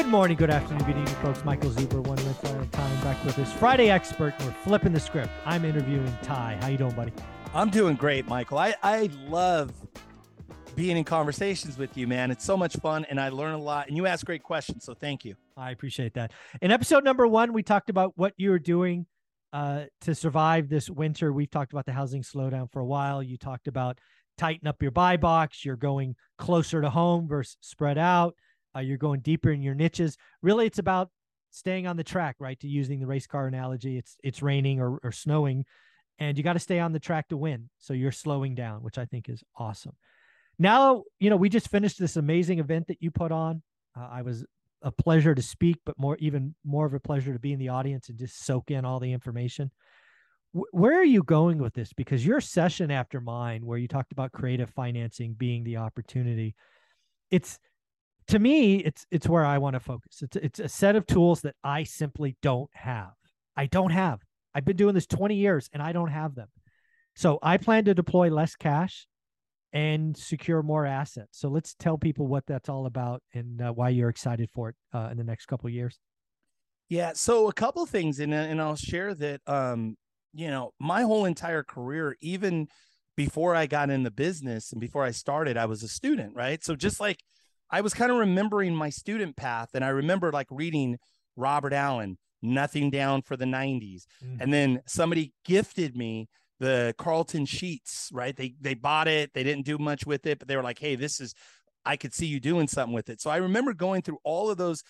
Good 0.00 0.08
morning, 0.08 0.38
good 0.38 0.48
afternoon, 0.48 0.86
good 0.86 0.96
evening, 0.96 1.14
folks. 1.16 1.44
Michael 1.44 1.68
Zuber, 1.68 2.02
one 2.02 2.18
at 2.18 2.24
a 2.24 2.66
time, 2.68 3.00
back 3.02 3.22
with 3.22 3.36
this 3.36 3.52
Friday 3.52 3.90
expert. 3.90 4.32
We're 4.40 4.50
flipping 4.64 4.94
the 4.94 4.98
script. 4.98 5.28
I'm 5.44 5.62
interviewing 5.62 6.10
Ty. 6.22 6.56
How 6.62 6.68
you 6.68 6.78
doing, 6.78 6.94
buddy? 6.94 7.12
I'm 7.52 7.68
doing 7.68 7.96
great, 7.96 8.26
Michael. 8.26 8.56
I, 8.56 8.74
I 8.82 9.10
love 9.28 9.70
being 10.74 10.96
in 10.96 11.04
conversations 11.04 11.76
with 11.76 11.98
you, 11.98 12.06
man. 12.06 12.30
It's 12.30 12.46
so 12.46 12.56
much 12.56 12.76
fun 12.76 13.04
and 13.10 13.20
I 13.20 13.28
learn 13.28 13.52
a 13.52 13.58
lot 13.58 13.88
and 13.88 13.96
you 13.96 14.06
ask 14.06 14.24
great 14.24 14.42
questions. 14.42 14.86
So 14.86 14.94
thank 14.94 15.22
you. 15.26 15.34
I 15.54 15.70
appreciate 15.70 16.14
that. 16.14 16.32
In 16.62 16.70
episode 16.70 17.04
number 17.04 17.26
one, 17.26 17.52
we 17.52 17.62
talked 17.62 17.90
about 17.90 18.14
what 18.16 18.32
you 18.38 18.48
were 18.48 18.58
doing 18.58 19.04
uh, 19.52 19.84
to 20.00 20.14
survive 20.14 20.70
this 20.70 20.88
winter. 20.88 21.30
We've 21.30 21.50
talked 21.50 21.74
about 21.74 21.84
the 21.84 21.92
housing 21.92 22.22
slowdown 22.22 22.72
for 22.72 22.80
a 22.80 22.86
while. 22.86 23.22
You 23.22 23.36
talked 23.36 23.68
about 23.68 23.98
tighten 24.38 24.66
up 24.66 24.80
your 24.80 24.92
buy 24.92 25.18
box. 25.18 25.62
You're 25.62 25.76
going 25.76 26.16
closer 26.38 26.80
to 26.80 26.88
home 26.88 27.28
versus 27.28 27.58
spread 27.60 27.98
out. 27.98 28.34
Uh, 28.74 28.80
you're 28.80 28.98
going 28.98 29.20
deeper 29.20 29.50
in 29.50 29.62
your 29.62 29.74
niches. 29.74 30.16
Really, 30.42 30.66
it's 30.66 30.78
about 30.78 31.10
staying 31.50 31.86
on 31.86 31.96
the 31.96 32.04
track, 32.04 32.36
right? 32.38 32.58
To 32.60 32.68
using 32.68 33.00
the 33.00 33.06
race 33.06 33.26
car 33.26 33.46
analogy, 33.46 33.98
it's 33.98 34.16
it's 34.22 34.42
raining 34.42 34.80
or, 34.80 34.98
or 35.02 35.12
snowing, 35.12 35.64
and 36.18 36.36
you 36.36 36.44
got 36.44 36.54
to 36.54 36.58
stay 36.60 36.78
on 36.78 36.92
the 36.92 37.00
track 37.00 37.28
to 37.28 37.36
win. 37.36 37.70
So 37.78 37.92
you're 37.92 38.12
slowing 38.12 38.54
down, 38.54 38.82
which 38.82 38.98
I 38.98 39.06
think 39.06 39.28
is 39.28 39.42
awesome. 39.56 39.96
Now, 40.58 41.04
you 41.18 41.30
know, 41.30 41.36
we 41.36 41.48
just 41.48 41.70
finished 41.70 41.98
this 41.98 42.16
amazing 42.16 42.58
event 42.58 42.88
that 42.88 42.98
you 43.00 43.10
put 43.10 43.32
on. 43.32 43.62
Uh, 43.98 44.08
I 44.10 44.22
was 44.22 44.44
a 44.82 44.92
pleasure 44.92 45.34
to 45.34 45.42
speak, 45.42 45.78
but 45.84 45.98
more 45.98 46.16
even 46.20 46.54
more 46.64 46.86
of 46.86 46.94
a 46.94 47.00
pleasure 47.00 47.32
to 47.32 47.38
be 47.38 47.52
in 47.52 47.58
the 47.58 47.70
audience 47.70 48.08
and 48.08 48.18
just 48.18 48.44
soak 48.44 48.70
in 48.70 48.84
all 48.84 49.00
the 49.00 49.12
information. 49.12 49.70
Where 50.52 50.98
are 50.98 51.04
you 51.04 51.22
going 51.22 51.58
with 51.58 51.74
this? 51.74 51.92
Because 51.92 52.26
your 52.26 52.40
session 52.40 52.90
after 52.90 53.20
mine, 53.20 53.64
where 53.64 53.78
you 53.78 53.86
talked 53.86 54.12
about 54.12 54.32
creative 54.32 54.68
financing 54.70 55.34
being 55.34 55.62
the 55.62 55.76
opportunity, 55.76 56.56
it's 57.30 57.58
to 58.30 58.38
me, 58.38 58.76
it's 58.76 59.06
it's 59.10 59.28
where 59.28 59.44
I 59.44 59.58
want 59.58 59.74
to 59.74 59.80
focus. 59.80 60.22
It's 60.22 60.36
it's 60.36 60.60
a 60.60 60.68
set 60.68 60.96
of 60.96 61.06
tools 61.06 61.42
that 61.42 61.56
I 61.62 61.84
simply 61.84 62.36
don't 62.42 62.70
have. 62.72 63.12
I 63.56 63.66
don't 63.66 63.90
have. 63.90 64.20
I've 64.54 64.64
been 64.64 64.76
doing 64.76 64.94
this 64.94 65.06
20 65.06 65.36
years 65.36 65.68
and 65.72 65.82
I 65.82 65.92
don't 65.92 66.10
have 66.10 66.34
them. 66.34 66.48
So 67.14 67.38
I 67.42 67.56
plan 67.56 67.84
to 67.84 67.94
deploy 67.94 68.30
less 68.30 68.56
cash 68.56 69.06
and 69.72 70.16
secure 70.16 70.62
more 70.62 70.86
assets. 70.86 71.38
So 71.38 71.48
let's 71.48 71.74
tell 71.74 71.98
people 71.98 72.26
what 72.26 72.46
that's 72.46 72.68
all 72.68 72.86
about 72.86 73.22
and 73.34 73.60
uh, 73.60 73.72
why 73.72 73.90
you're 73.90 74.08
excited 74.08 74.50
for 74.52 74.70
it 74.70 74.74
uh, 74.92 75.08
in 75.12 75.18
the 75.18 75.24
next 75.24 75.46
couple 75.46 75.68
years. 75.70 75.98
Yeah, 76.88 77.12
so 77.14 77.48
a 77.48 77.52
couple 77.52 77.86
things, 77.86 78.18
and 78.18 78.34
and 78.34 78.60
I'll 78.60 78.76
share 78.76 79.14
that. 79.14 79.40
Um, 79.46 79.96
you 80.32 80.48
know, 80.48 80.72
my 80.78 81.02
whole 81.02 81.24
entire 81.24 81.62
career, 81.62 82.16
even 82.20 82.68
before 83.16 83.54
I 83.54 83.66
got 83.66 83.90
in 83.90 84.04
the 84.04 84.10
business 84.10 84.72
and 84.72 84.80
before 84.80 85.04
I 85.04 85.10
started, 85.10 85.56
I 85.56 85.66
was 85.66 85.82
a 85.82 85.88
student, 85.88 86.34
right? 86.34 86.62
So 86.64 86.76
just 86.76 87.00
like 87.00 87.18
I 87.70 87.80
was 87.80 87.94
kind 87.94 88.10
of 88.10 88.18
remembering 88.18 88.74
my 88.74 88.90
student 88.90 89.36
path, 89.36 89.70
and 89.74 89.84
I 89.84 89.88
remember 89.88 90.32
like 90.32 90.48
reading 90.50 90.98
Robert 91.36 91.72
Allen, 91.72 92.18
Nothing 92.42 92.90
Down 92.90 93.22
for 93.22 93.36
the 93.36 93.44
'90s, 93.44 94.04
mm-hmm. 94.24 94.40
and 94.40 94.52
then 94.52 94.82
somebody 94.86 95.32
gifted 95.44 95.96
me 95.96 96.28
the 96.58 96.94
Carlton 96.98 97.46
sheets, 97.46 98.10
right? 98.12 98.36
They 98.36 98.54
they 98.60 98.74
bought 98.74 99.08
it, 99.08 99.32
they 99.34 99.44
didn't 99.44 99.64
do 99.66 99.78
much 99.78 100.06
with 100.06 100.26
it, 100.26 100.38
but 100.38 100.48
they 100.48 100.56
were 100.56 100.62
like, 100.62 100.78
"Hey, 100.78 100.96
this 100.96 101.20
is 101.20 101.34
I 101.84 101.96
could 101.96 102.14
see 102.14 102.26
you 102.26 102.40
doing 102.40 102.68
something 102.68 102.94
with 102.94 103.08
it." 103.08 103.20
So 103.20 103.30
I 103.30 103.36
remember 103.36 103.72
going 103.72 104.02
through 104.02 104.18
all 104.24 104.50
of 104.50 104.58
those 104.58 104.82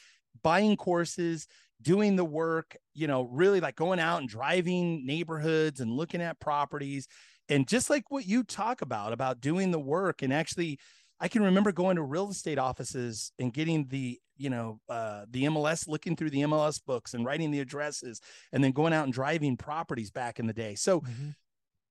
buying 0.43 0.77
courses, 0.77 1.47
doing 1.83 2.17
the 2.17 2.25
work, 2.25 2.77
you 2.95 3.07
know, 3.07 3.23
really 3.23 3.61
like 3.61 3.77
going 3.77 4.01
out 4.01 4.21
and 4.21 4.29
driving 4.29 5.05
neighborhoods 5.07 5.81
and 5.81 5.91
looking 5.91 6.23
at 6.23 6.41
properties 6.41 7.09
and 7.49 7.67
just 7.67 7.91
like 7.91 8.11
what 8.11 8.27
you 8.27 8.45
talk 8.45 8.81
about 8.81 9.13
about 9.13 9.41
doing 9.41 9.71
the 9.71 9.79
work 9.79 10.23
and 10.23 10.33
actually 10.33 10.79
I 11.21 11.29
can 11.29 11.43
remember 11.43 11.71
going 11.73 11.97
to 11.97 12.03
real 12.03 12.31
estate 12.31 12.59
offices 12.59 13.33
and 13.39 13.53
getting 13.53 13.87
the, 13.89 14.19
you 14.37 14.49
know, 14.49 14.81
uh, 14.89 15.27
the 15.31 15.45
MLS, 15.45 15.87
looking 15.87 16.17
through 16.17 16.31
the 16.31 16.43
MLS 16.43 16.81
books 16.85 17.13
and 17.15 17.25
writing 17.25 17.51
the 17.51 17.61
addresses, 17.61 18.21
and 18.53 18.65
then 18.65 18.73
going 18.73 18.93
out 18.93 19.05
and 19.05 19.13
driving 19.13 19.57
properties 19.57 20.11
back 20.11 20.39
in 20.39 20.47
the 20.47 20.55
day. 20.55 20.75
So, 20.75 21.01
mm-hmm 21.01 21.31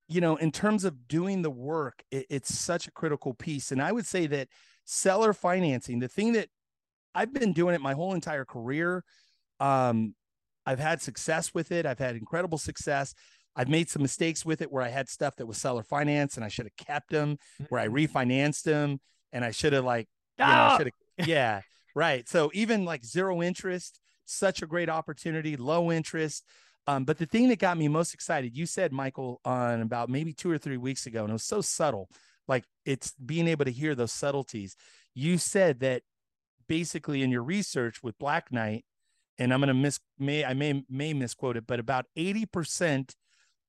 you 0.09 0.21
know, 0.21 0.35
in 0.37 0.51
terms 0.51 0.83
of 0.83 1.07
doing 1.07 1.43
the 1.43 1.51
work, 1.51 2.03
it, 2.09 2.25
it's 2.29 2.57
such 2.57 2.87
a 2.87 2.91
critical 2.91 3.35
piece. 3.35 3.71
And 3.71 3.79
I 3.79 3.91
would 3.91 4.07
say 4.07 4.25
that 4.27 4.47
seller 4.83 5.33
financing, 5.33 5.99
the 5.99 6.07
thing 6.07 6.33
that 6.33 6.49
I've 7.13 7.31
been 7.31 7.53
doing 7.53 7.75
it 7.75 7.81
my 7.81 7.93
whole 7.93 8.15
entire 8.15 8.43
career, 8.43 9.03
um, 9.59 10.15
I've 10.65 10.79
had 10.79 11.01
success 11.01 11.53
with 11.53 11.71
it. 11.71 11.85
I've 11.85 11.99
had 11.99 12.15
incredible 12.15 12.57
success. 12.57 13.13
I've 13.55 13.69
made 13.69 13.89
some 13.89 14.01
mistakes 14.01 14.43
with 14.43 14.63
it 14.63 14.71
where 14.71 14.83
I 14.83 14.89
had 14.89 15.09
stuff 15.09 15.35
that 15.35 15.45
was 15.45 15.57
seller 15.57 15.83
finance 15.83 16.35
and 16.35 16.43
I 16.43 16.47
should 16.47 16.65
have 16.65 16.87
kept 16.87 17.11
them, 17.11 17.37
where 17.69 17.79
I 17.79 17.87
mm-hmm. 17.87 17.95
refinanced 17.95 18.63
them 18.63 18.99
and 19.31 19.43
I 19.43 19.51
should 19.51 19.73
have 19.73 19.85
like, 19.85 20.07
you 20.37 20.45
know, 20.45 20.51
I 20.51 20.77
should 20.77 20.87
have, 21.17 21.27
yeah, 21.27 21.61
right. 21.95 22.27
So 22.27 22.51
even 22.53 22.85
like 22.85 23.03
zero 23.03 23.41
interest, 23.41 23.99
such 24.25 24.61
a 24.61 24.67
great 24.67 24.89
opportunity, 24.89 25.57
low 25.57 25.91
interest. 25.91 26.43
Um, 26.87 27.03
but 27.03 27.17
the 27.17 27.25
thing 27.25 27.49
that 27.49 27.59
got 27.59 27.77
me 27.77 27.87
most 27.87 28.13
excited, 28.13 28.57
you 28.57 28.65
said, 28.65 28.91
Michael, 28.91 29.41
on 29.45 29.81
about 29.81 30.09
maybe 30.09 30.33
two 30.33 30.49
or 30.49 30.57
three 30.57 30.77
weeks 30.77 31.05
ago, 31.05 31.21
and 31.21 31.29
it 31.29 31.33
was 31.33 31.43
so 31.43 31.61
subtle, 31.61 32.09
like 32.47 32.63
it's 32.85 33.11
being 33.13 33.47
able 33.47 33.65
to 33.65 33.71
hear 33.71 33.95
those 33.95 34.11
subtleties. 34.11 34.75
You 35.13 35.37
said 35.37 35.81
that 35.81 36.03
basically 36.67 37.21
in 37.21 37.31
your 37.31 37.43
research 37.43 38.01
with 38.01 38.17
Black 38.17 38.51
Knight, 38.51 38.85
and 39.37 39.53
I'm 39.53 39.59
going 39.59 39.67
to 39.69 39.73
miss, 39.73 39.99
may 40.17 40.43
I 40.43 40.53
may 40.53 40.83
may 40.89 41.13
misquote 41.13 41.57
it, 41.57 41.67
but 41.67 41.79
about 41.79 42.05
80% 42.17 43.13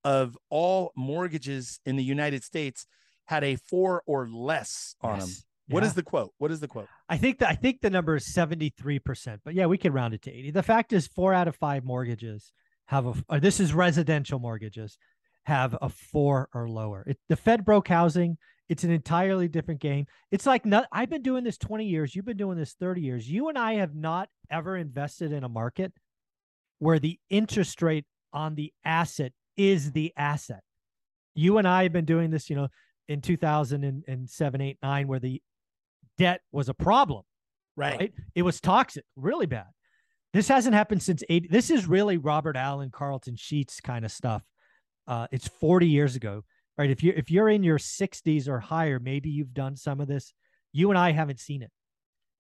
of 0.04 0.37
all 0.48 0.92
mortgages 0.97 1.81
in 1.84 1.97
the 1.97 2.04
United 2.04 2.42
States 2.42 2.87
had 3.27 3.44
a 3.44 3.56
four 3.56 4.03
or 4.06 4.28
less 4.28 4.94
on 5.00 5.19
yes. 5.19 5.27
them. 5.27 5.34
What 5.70 5.82
yeah. 5.82 5.88
is 5.88 5.94
the 5.94 6.03
quote? 6.03 6.32
What 6.38 6.50
is 6.50 6.60
the 6.60 6.69
quote? 6.69 6.88
I 7.08 7.16
think 7.16 7.38
that 7.38 7.48
I 7.48 7.54
think 7.54 7.81
the 7.81 7.91
number 7.91 8.16
is 8.16 8.26
73%, 8.26 9.38
but 9.44 9.54
yeah, 9.54 9.66
we 9.66 9.78
can 9.78 9.92
round 9.92 10.14
it 10.14 10.22
to 10.22 10.31
80. 10.32 10.50
The 10.50 10.62
fact 10.62 10.92
is 10.92 11.06
four 11.06 11.32
out 11.32 11.48
of 11.48 11.56
five 11.56 11.84
mortgages 11.84 12.53
have 12.86 13.22
a 13.28 13.41
this 13.41 13.60
is 13.60 13.72
residential 13.72 14.41
mortgages 14.41 14.98
have 15.44 15.76
a 15.80 15.88
four 15.88 16.48
or 16.54 16.69
lower. 16.69 17.04
It, 17.06 17.19
the 17.28 17.36
Fed 17.36 17.64
broke 17.64 17.88
housing. 17.88 18.36
It's 18.69 18.84
an 18.84 18.91
entirely 18.91 19.48
different 19.48 19.80
game. 19.80 20.06
It's 20.30 20.47
like 20.47 20.64
not, 20.64 20.86
I've 20.92 21.10
been 21.10 21.22
doing 21.22 21.42
this 21.42 21.59
20 21.59 21.86
years. 21.86 22.14
You've 22.14 22.25
been 22.25 22.36
doing 22.36 22.56
this 22.56 22.75
30 22.75 23.00
years. 23.00 23.28
You 23.28 23.48
and 23.48 23.59
I 23.59 23.75
have 23.75 23.94
not 23.94 24.28
ever 24.48 24.76
invested 24.76 25.32
in 25.32 25.42
a 25.42 25.48
market 25.48 25.92
where 26.78 27.00
the 27.00 27.19
interest 27.30 27.82
rate 27.82 28.06
on 28.32 28.54
the 28.54 28.72
asset 28.84 29.32
is 29.56 29.92
the 29.92 30.12
asset. 30.16 30.62
You 31.34 31.59
and 31.59 31.66
I 31.66 31.82
have 31.82 31.92
been 31.92 32.04
doing 32.04 32.30
this, 32.30 32.48
you 32.48 32.56
know, 32.56 32.69
in 33.09 33.20
2007, 33.20 34.60
8, 34.60 34.78
9, 34.82 35.09
where 35.09 35.19
the 35.19 35.42
debt 36.20 36.42
was 36.53 36.69
a 36.69 36.75
problem. 36.75 37.22
Right. 37.76 37.98
right? 37.98 38.12
It 38.34 38.42
was 38.42 38.60
toxic, 38.60 39.04
really 39.16 39.47
bad. 39.47 39.69
This 40.34 40.48
hasn't 40.48 40.75
happened 40.75 41.03
since 41.03 41.25
80. 41.28 41.48
This 41.48 41.70
is 41.70 41.86
really 41.86 42.19
Robert 42.19 42.56
Allen, 42.56 42.91
Carlton 42.92 43.36
Sheets 43.36 43.81
kind 43.81 44.04
of 44.04 44.12
stuff. 44.12 44.42
Uh, 45.09 45.26
it's 45.32 45.48
40 45.48 45.88
years 45.88 46.14
ago, 46.14 46.44
right? 46.76 46.91
If 46.91 47.03
you're 47.03 47.14
if 47.14 47.30
you're 47.30 47.48
in 47.48 47.64
your 47.64 47.78
60s 47.78 48.48
or 48.48 48.60
higher, 48.60 49.00
maybe 49.00 49.30
you've 49.30 49.54
done 49.54 49.76
some 49.76 50.00
of 50.00 50.06
this. 50.06 50.34
You 50.72 50.91
and 50.91 50.98
I 50.98 51.10
haven't 51.12 51.41
seen 51.41 51.62
it. 51.62 51.70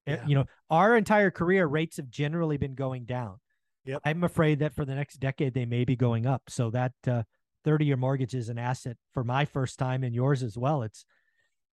Eh, 0.06 0.16
yeah. 0.16 0.26
You 0.26 0.34
know, 0.36 0.44
our 0.68 0.96
entire 0.96 1.30
career 1.30 1.66
rates 1.66 1.96
have 1.96 2.10
generally 2.10 2.58
been 2.58 2.74
going 2.74 3.06
down. 3.06 3.38
Yep. 3.86 4.02
I'm 4.04 4.22
afraid 4.24 4.58
that 4.58 4.74
for 4.74 4.84
the 4.84 4.94
next 4.94 5.16
decade 5.16 5.54
they 5.54 5.66
may 5.66 5.84
be 5.84 5.96
going 5.96 6.26
up. 6.26 6.42
So 6.48 6.70
that 6.70 6.92
uh, 7.08 7.22
30 7.64 7.86
year 7.86 7.96
mortgage 7.96 8.34
is 8.34 8.50
an 8.50 8.58
asset 8.58 8.98
for 9.14 9.24
my 9.24 9.46
first 9.46 9.78
time 9.78 10.04
and 10.04 10.14
yours 10.14 10.42
as 10.42 10.56
well. 10.56 10.82
It's 10.82 11.04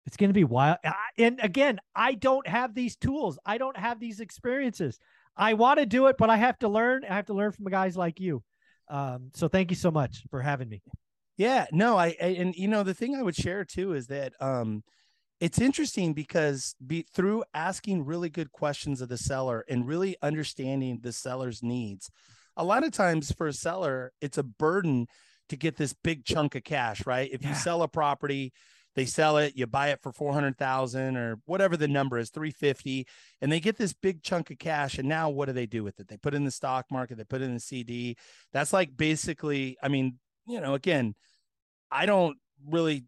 it's 0.07 0.17
going 0.17 0.29
to 0.29 0.33
be 0.33 0.45
wild. 0.45 0.77
And 1.17 1.39
again, 1.43 1.79
I 1.93 2.13
don't 2.13 2.47
have 2.47 2.73
these 2.73 2.95
tools. 2.95 3.37
I 3.45 3.57
don't 3.57 3.77
have 3.77 3.99
these 3.99 4.21
experiences. 4.21 4.97
I 5.35 5.53
want 5.53 5.79
to 5.79 5.85
do 5.85 6.07
it, 6.07 6.15
but 6.17 6.29
I 6.29 6.37
have 6.37 6.57
to 6.59 6.69
learn. 6.69 7.03
I 7.07 7.13
have 7.13 7.25
to 7.25 7.33
learn 7.33 7.51
from 7.51 7.65
guys 7.65 7.97
like 7.97 8.19
you. 8.19 8.41
Um, 8.87 9.31
so 9.35 9.49
thank 9.49 9.69
you 9.69 9.75
so 9.75 9.91
much 9.91 10.23
for 10.29 10.41
having 10.41 10.69
me. 10.69 10.81
Yeah, 11.35 11.67
no, 11.71 11.97
I, 11.97 12.15
I, 12.21 12.27
and 12.39 12.55
you 12.55 12.67
know 12.67 12.83
the 12.83 12.93
thing 12.93 13.15
I 13.15 13.21
would 13.21 13.35
share 13.35 13.65
too 13.65 13.93
is 13.93 14.07
that 14.07 14.33
um, 14.39 14.81
it's 15.39 15.59
interesting 15.59 16.13
because 16.13 16.73
be 16.85 17.05
through 17.13 17.43
asking 17.53 18.05
really 18.05 18.29
good 18.29 18.51
questions 18.51 19.01
of 19.01 19.09
the 19.09 19.17
seller 19.17 19.65
and 19.69 19.87
really 19.87 20.15
understanding 20.21 20.99
the 21.03 21.11
seller's 21.11 21.61
needs. 21.61 22.09
A 22.55 22.63
lot 22.63 22.83
of 22.83 22.91
times 22.91 23.31
for 23.33 23.45
a 23.45 23.53
seller, 23.53 24.13
it's 24.21 24.37
a 24.39 24.43
burden 24.43 25.07
to 25.49 25.57
get 25.57 25.75
this 25.75 25.93
big 25.93 26.23
chunk 26.23 26.55
of 26.55 26.63
cash, 26.63 27.05
right? 27.05 27.29
If 27.31 27.43
yeah. 27.43 27.49
you 27.49 27.55
sell 27.55 27.83
a 27.83 27.87
property, 27.87 28.53
they 28.97 29.05
sell 29.05 29.37
it, 29.37 29.55
you 29.55 29.67
buy 29.67 29.89
it 29.89 30.01
for 30.01 30.11
400,000 30.11 31.17
or 31.17 31.39
whatever 31.45 31.77
the 31.77 31.87
number 31.87 32.17
is, 32.17 32.31
350, 32.31 33.07
and 33.41 33.51
they 33.51 33.59
get 33.59 33.77
this 33.77 33.93
big 33.93 34.23
chunk 34.23 34.49
of 34.49 34.57
cash. 34.57 34.97
And 34.97 35.07
now 35.07 35.29
what 35.29 35.45
do 35.45 35.53
they 35.53 35.67
do 35.67 35.83
with 35.83 35.99
it? 35.99 36.07
They 36.07 36.17
put 36.17 36.33
it 36.33 36.37
in 36.37 36.45
the 36.45 36.51
stock 36.51 36.87
market, 36.89 37.15
they 37.15 37.23
put 37.23 37.41
it 37.41 37.45
in 37.45 37.53
the 37.53 37.59
CD. 37.59 38.17
That's 38.53 38.73
like 38.73 38.97
basically, 38.97 39.77
I 39.83 39.87
mean, 39.87 40.17
you 40.47 40.59
know, 40.59 40.73
again, 40.73 41.13
I 41.91 42.07
don't 42.07 42.37
really 42.67 43.05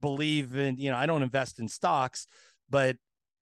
believe 0.00 0.56
in, 0.56 0.76
you 0.76 0.92
know, 0.92 0.96
I 0.96 1.06
don't 1.06 1.24
invest 1.24 1.58
in 1.58 1.66
stocks, 1.66 2.28
but 2.70 2.96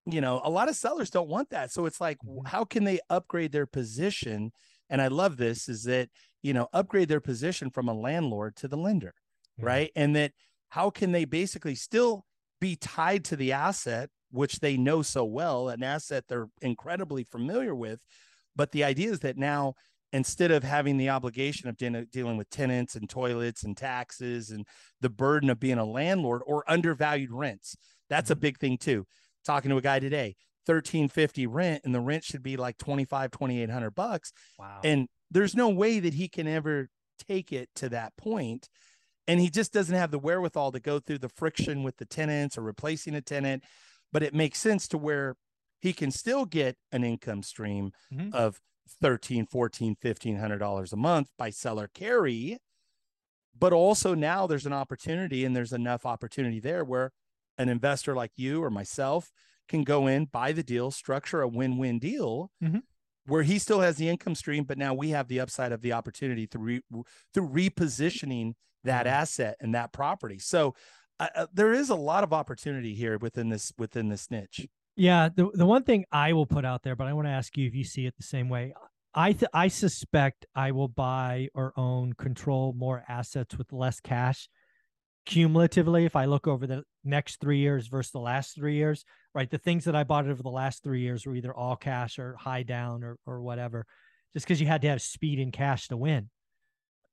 you 0.07 0.23
know, 0.23 0.41
a 0.45 0.49
lot 0.49 0.71
of 0.71 0.77
sellers 0.77 1.11
don't 1.11 1.29
want 1.29 1.51
that. 1.51 1.73
So 1.73 1.85
it's 1.85 2.01
like, 2.01 2.17
Mhm. 2.25 2.47
how 2.47 2.65
can 2.65 2.85
they 2.85 3.01
upgrade 3.11 3.53
their 3.53 3.67
position? 3.67 4.53
And 4.89 5.03
I 5.03 5.09
love 5.09 5.37
this 5.37 5.69
is 5.69 5.83
that, 5.83 6.09
you 6.43 6.55
know, 6.55 6.69
upgrade 6.73 7.09
their 7.09 7.21
position 7.21 7.71
from 7.71 7.89
a 7.89 7.93
landlord 7.93 8.57
to 8.57 8.69
the 8.69 8.77
lender, 8.79 9.15
Yeah. 9.59 9.65
right? 9.65 9.93
And 9.97 10.17
that 10.17 10.33
how 10.71 10.91
can 10.91 11.13
they 11.13 11.25
basically 11.25 11.75
still 11.75 12.25
be 12.61 12.77
tied 12.77 13.25
to 13.27 13.37
the 13.37 13.53
asset, 13.53 14.11
which 14.31 14.61
they 14.61 14.77
know 14.77 15.03
so 15.03 15.25
well, 15.25 15.69
an 15.69 15.83
asset 15.83 16.25
they're 16.29 16.49
incredibly 16.61 17.25
familiar 17.25 17.75
with. 17.75 18.01
But 18.55 18.73
the 18.73 18.85
idea 18.85 19.11
is 19.11 19.21
that 19.21 19.37
now, 19.37 19.75
instead 20.13 20.51
of 20.51 20.63
having 20.65 20.97
the 20.97 21.11
obligation 21.11 21.69
of 21.69 21.77
de- 21.77 22.07
dealing 22.07 22.37
with 22.37 22.49
tenants 22.51 22.95
and 22.97 23.09
toilets 23.09 23.63
and 23.65 23.77
taxes 23.77 24.51
and 24.51 24.67
the 25.01 25.11
burden 25.11 25.51
of 25.51 25.61
being 25.61 25.79
a 25.79 25.85
landlord 25.85 26.43
or 26.47 26.65
undervalued 26.71 27.31
rents, 27.31 27.77
that's 28.09 28.31
a 28.31 28.37
Mhm. 28.37 28.41
big 28.41 28.59
thing 28.59 28.79
too. 28.79 29.07
Talking 29.45 29.71
to 29.71 29.77
a 29.77 29.83
guy 29.83 29.99
today, 30.01 30.37
1350 30.65 31.47
rent, 31.47 31.83
and 31.85 31.95
the 31.95 32.01
rent 32.01 32.25
should 32.25 32.43
be 32.43 32.57
like 32.57 32.79
25, 32.79 33.31
2800 33.31 33.91
bucks 33.95 34.33
Wow. 34.59 34.81
and 34.85 35.09
there's 35.31 35.55
no 35.57 35.69
way 35.69 36.01
that 36.01 36.15
he 36.15 36.29
can 36.29 36.47
ever 36.47 36.89
take 37.19 37.53
it 37.53 37.69
to 37.77 37.89
that 37.91 38.17
point 38.17 38.69
and 39.29 39.41
he 39.41 39.51
just 39.51 39.73
doesn't 39.73 39.95
have 39.97 40.11
the 40.11 40.19
wherewithal 40.19 40.73
to 40.73 40.81
go 40.81 40.99
through 41.01 41.19
the 41.19 41.29
friction 41.29 41.83
with 41.83 41.97
the 41.97 42.05
tenants 42.07 42.57
or 42.59 42.63
replacing 42.63 43.15
a 43.15 43.21
tenant 43.21 43.65
but 44.13 44.23
it 44.23 44.35
makes 44.35 44.59
sense 44.61 44.89
to 44.89 44.99
where 44.99 45.37
he 45.81 45.93
can 45.93 46.11
still 46.11 46.45
get 46.47 46.77
an 46.93 47.05
income 47.05 47.43
stream 47.43 47.93
Mhm. 48.13 48.33
of 48.33 48.61
13 48.89 49.47
14 49.47 49.97
1500 49.97 50.59
dollars 50.59 50.93
a 50.93 50.97
month 50.97 51.31
by 51.39 51.51
seller 51.51 51.89
carry 51.93 52.59
but 53.59 53.73
also 53.73 54.15
now 54.15 54.47
there's 54.47 54.67
an 54.67 54.73
opportunity 54.73 55.45
and 55.45 55.57
there's 55.57 55.73
enough 55.73 56.05
opportunity 56.07 56.61
there 56.61 56.85
where 56.85 57.13
an 57.59 57.69
investor 57.69 58.15
like 58.15 58.33
you 58.37 58.63
or 58.63 58.71
myself 58.71 59.33
can 59.69 59.83
go 59.83 60.07
in 60.07 60.27
buy 60.27 60.53
the 60.53 60.63
deal 60.63 60.91
structure 60.91 61.41
a 61.41 61.49
win-win 61.49 61.99
deal 61.99 62.51
Mhm. 62.61 62.83
Where 63.27 63.43
he 63.43 63.59
still 63.59 63.81
has 63.81 63.97
the 63.97 64.09
income 64.09 64.35
stream 64.35 64.65
but 64.65 64.79
now 64.79 64.95
we 64.95 65.11
have 65.11 65.29
the 65.29 65.41
upside 65.41 65.73
of 65.73 65.81
the 65.83 65.93
opportunity 65.93 66.47
through 66.47 66.63
re- 66.91 67.03
through 67.35 67.49
repositioning 67.49 68.55
that 68.85 69.07
Mhm. 69.07 69.11
asset 69.11 69.57
and 69.61 69.75
that 69.75 69.93
property 69.93 70.39
so 70.39 70.75
uh, 71.19 71.29
uh, 71.35 71.47
there 71.53 71.73
is 71.73 71.91
a 71.91 71.95
lot 71.95 72.23
of 72.25 72.33
opportunity 72.33 72.95
here 72.95 73.19
within 73.19 73.49
this 73.49 73.73
within 73.79 74.09
this 74.09 74.31
niche 74.31 74.67
Yeah, 74.97 75.29
the 75.29 75.51
the 75.55 75.67
one 75.67 75.83
thing 75.85 76.05
I 76.11 76.33
will 76.33 76.47
put 76.47 76.65
out 76.65 76.83
there, 76.83 76.97
but 76.97 77.07
I 77.07 77.13
want 77.13 77.27
to 77.27 77.33
ask 77.33 77.57
you 77.59 77.67
if 77.67 77.75
you 77.75 77.85
see 77.85 78.07
it 78.07 78.15
the 78.17 78.23
same 78.23 78.49
way. 78.49 78.73
I 79.15 79.33
th- 79.33 79.51
I 79.53 79.69
suspect 79.69 80.47
I 80.55 80.73
will 80.73 80.89
buy 80.89 81.49
or 81.55 81.73
own 81.77 82.15
control 82.15 82.73
more 82.75 83.05
assets 83.09 83.57
with 83.59 83.73
less 83.73 84.01
cash 84.01 84.49
cumulatively 85.27 86.05
if 86.05 86.15
I 86.17 86.25
look 86.27 86.47
over 86.47 86.67
the 86.67 86.85
next 87.05 87.41
3 87.41 87.59
years 87.59 87.89
versus 87.89 88.13
the 88.13 88.21
last 88.21 88.55
3 88.55 88.75
years, 88.77 89.05
right? 89.37 89.51
The 89.51 89.59
things 89.59 89.85
that 89.85 89.95
I 89.95 90.03
bought 90.03 90.27
over 90.27 90.43
the 90.43 90.49
last 90.49 90.83
3 90.83 90.99
years 90.99 91.27
were 91.27 91.37
either 91.37 91.55
all 91.55 91.77
cash 91.77 92.19
or 92.19 92.37
high 92.37 92.63
down 92.63 93.05
or 93.05 93.19
or 93.27 93.43
whatever. 93.43 93.87
Just 94.33 94.47
cuz 94.47 94.63
you 94.63 94.67
had 94.67 94.81
to 94.81 94.89
have 94.89 95.03
speed 95.03 95.39
and 95.39 95.53
cash 95.53 95.89
to 95.89 95.97
win. 95.97 96.31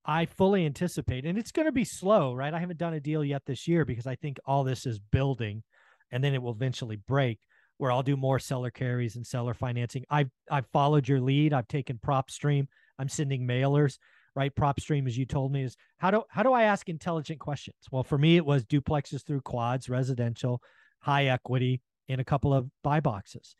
I 0.05 0.25
fully 0.25 0.65
anticipate 0.65 1.25
and 1.25 1.37
it's 1.37 1.51
going 1.51 1.65
to 1.65 1.73
be 1.73 1.83
slow, 1.83 2.33
right? 2.33 2.53
I 2.53 2.59
haven't 2.59 2.79
done 2.79 2.93
a 2.93 3.01
deal 3.01 3.25
yet 3.25 3.45
this 3.45 3.67
year 3.67 3.83
because 3.83 4.07
I 4.07 4.15
think 4.15 4.39
all 4.45 4.63
this 4.63 4.85
is 4.85 4.99
building 4.99 5.63
and 6.11 6.23
then 6.23 6.33
it 6.33 6.41
will 6.41 6.53
eventually 6.53 6.95
break 6.95 7.39
where 7.77 7.91
I'll 7.91 8.03
do 8.03 8.15
more 8.15 8.39
seller 8.39 8.71
carries 8.71 9.17
and 9.17 9.27
seller 9.27 9.53
financing. 9.53 10.05
I've 10.09 10.31
I've 10.49 10.67
followed 10.67 11.09
your 11.09 11.19
lead. 11.19 11.51
I've 11.51 11.67
taken 11.67 11.97
PropStream. 11.97 12.67
I'm 12.99 13.09
sending 13.09 13.45
mailers, 13.45 13.97
right? 14.33 14.55
PropStream, 14.55 15.07
as 15.07 15.17
you 15.17 15.25
told 15.25 15.51
me, 15.51 15.63
is 15.63 15.75
how 15.97 16.09
do 16.11 16.23
how 16.29 16.43
do 16.43 16.53
I 16.53 16.63
ask 16.63 16.87
intelligent 16.87 17.41
questions? 17.41 17.79
Well, 17.91 18.03
for 18.03 18.17
me, 18.17 18.37
it 18.37 18.45
was 18.45 18.63
duplexes 18.63 19.25
through 19.25 19.41
quads, 19.41 19.89
residential, 19.89 20.61
high 20.99 21.25
equity, 21.25 21.81
in 22.07 22.19
a 22.19 22.25
couple 22.25 22.53
of 22.53 22.69
buy 22.83 22.99
boxes. 22.99 23.55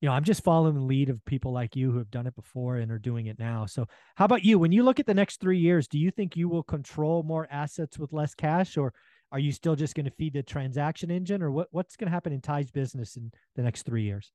You 0.00 0.08
know, 0.08 0.14
I'm 0.14 0.24
just 0.24 0.42
following 0.42 0.74
the 0.74 0.80
lead 0.80 1.10
of 1.10 1.24
people 1.24 1.52
like 1.52 1.76
you 1.76 1.92
who 1.92 1.98
have 1.98 2.10
done 2.10 2.26
it 2.26 2.34
before 2.34 2.76
and 2.76 2.90
are 2.90 2.98
doing 2.98 3.26
it 3.26 3.38
now. 3.38 3.66
So, 3.66 3.86
how 4.16 4.24
about 4.24 4.44
you? 4.44 4.58
When 4.58 4.72
you 4.72 4.82
look 4.82 4.98
at 4.98 5.06
the 5.06 5.14
next 5.14 5.40
three 5.40 5.58
years, 5.58 5.86
do 5.86 5.98
you 5.98 6.10
think 6.10 6.36
you 6.36 6.48
will 6.48 6.64
control 6.64 7.22
more 7.22 7.46
assets 7.50 7.98
with 7.98 8.12
less 8.12 8.34
cash, 8.34 8.76
or 8.76 8.92
are 9.30 9.38
you 9.38 9.52
still 9.52 9.76
just 9.76 9.94
going 9.94 10.06
to 10.06 10.10
feed 10.10 10.32
the 10.32 10.42
transaction 10.42 11.10
engine, 11.10 11.40
or 11.40 11.52
what, 11.52 11.68
what's 11.70 11.94
going 11.94 12.06
to 12.06 12.12
happen 12.12 12.32
in 12.32 12.40
Ty's 12.40 12.70
business 12.70 13.16
in 13.16 13.30
the 13.54 13.62
next 13.62 13.82
three 13.82 14.02
years? 14.02 14.32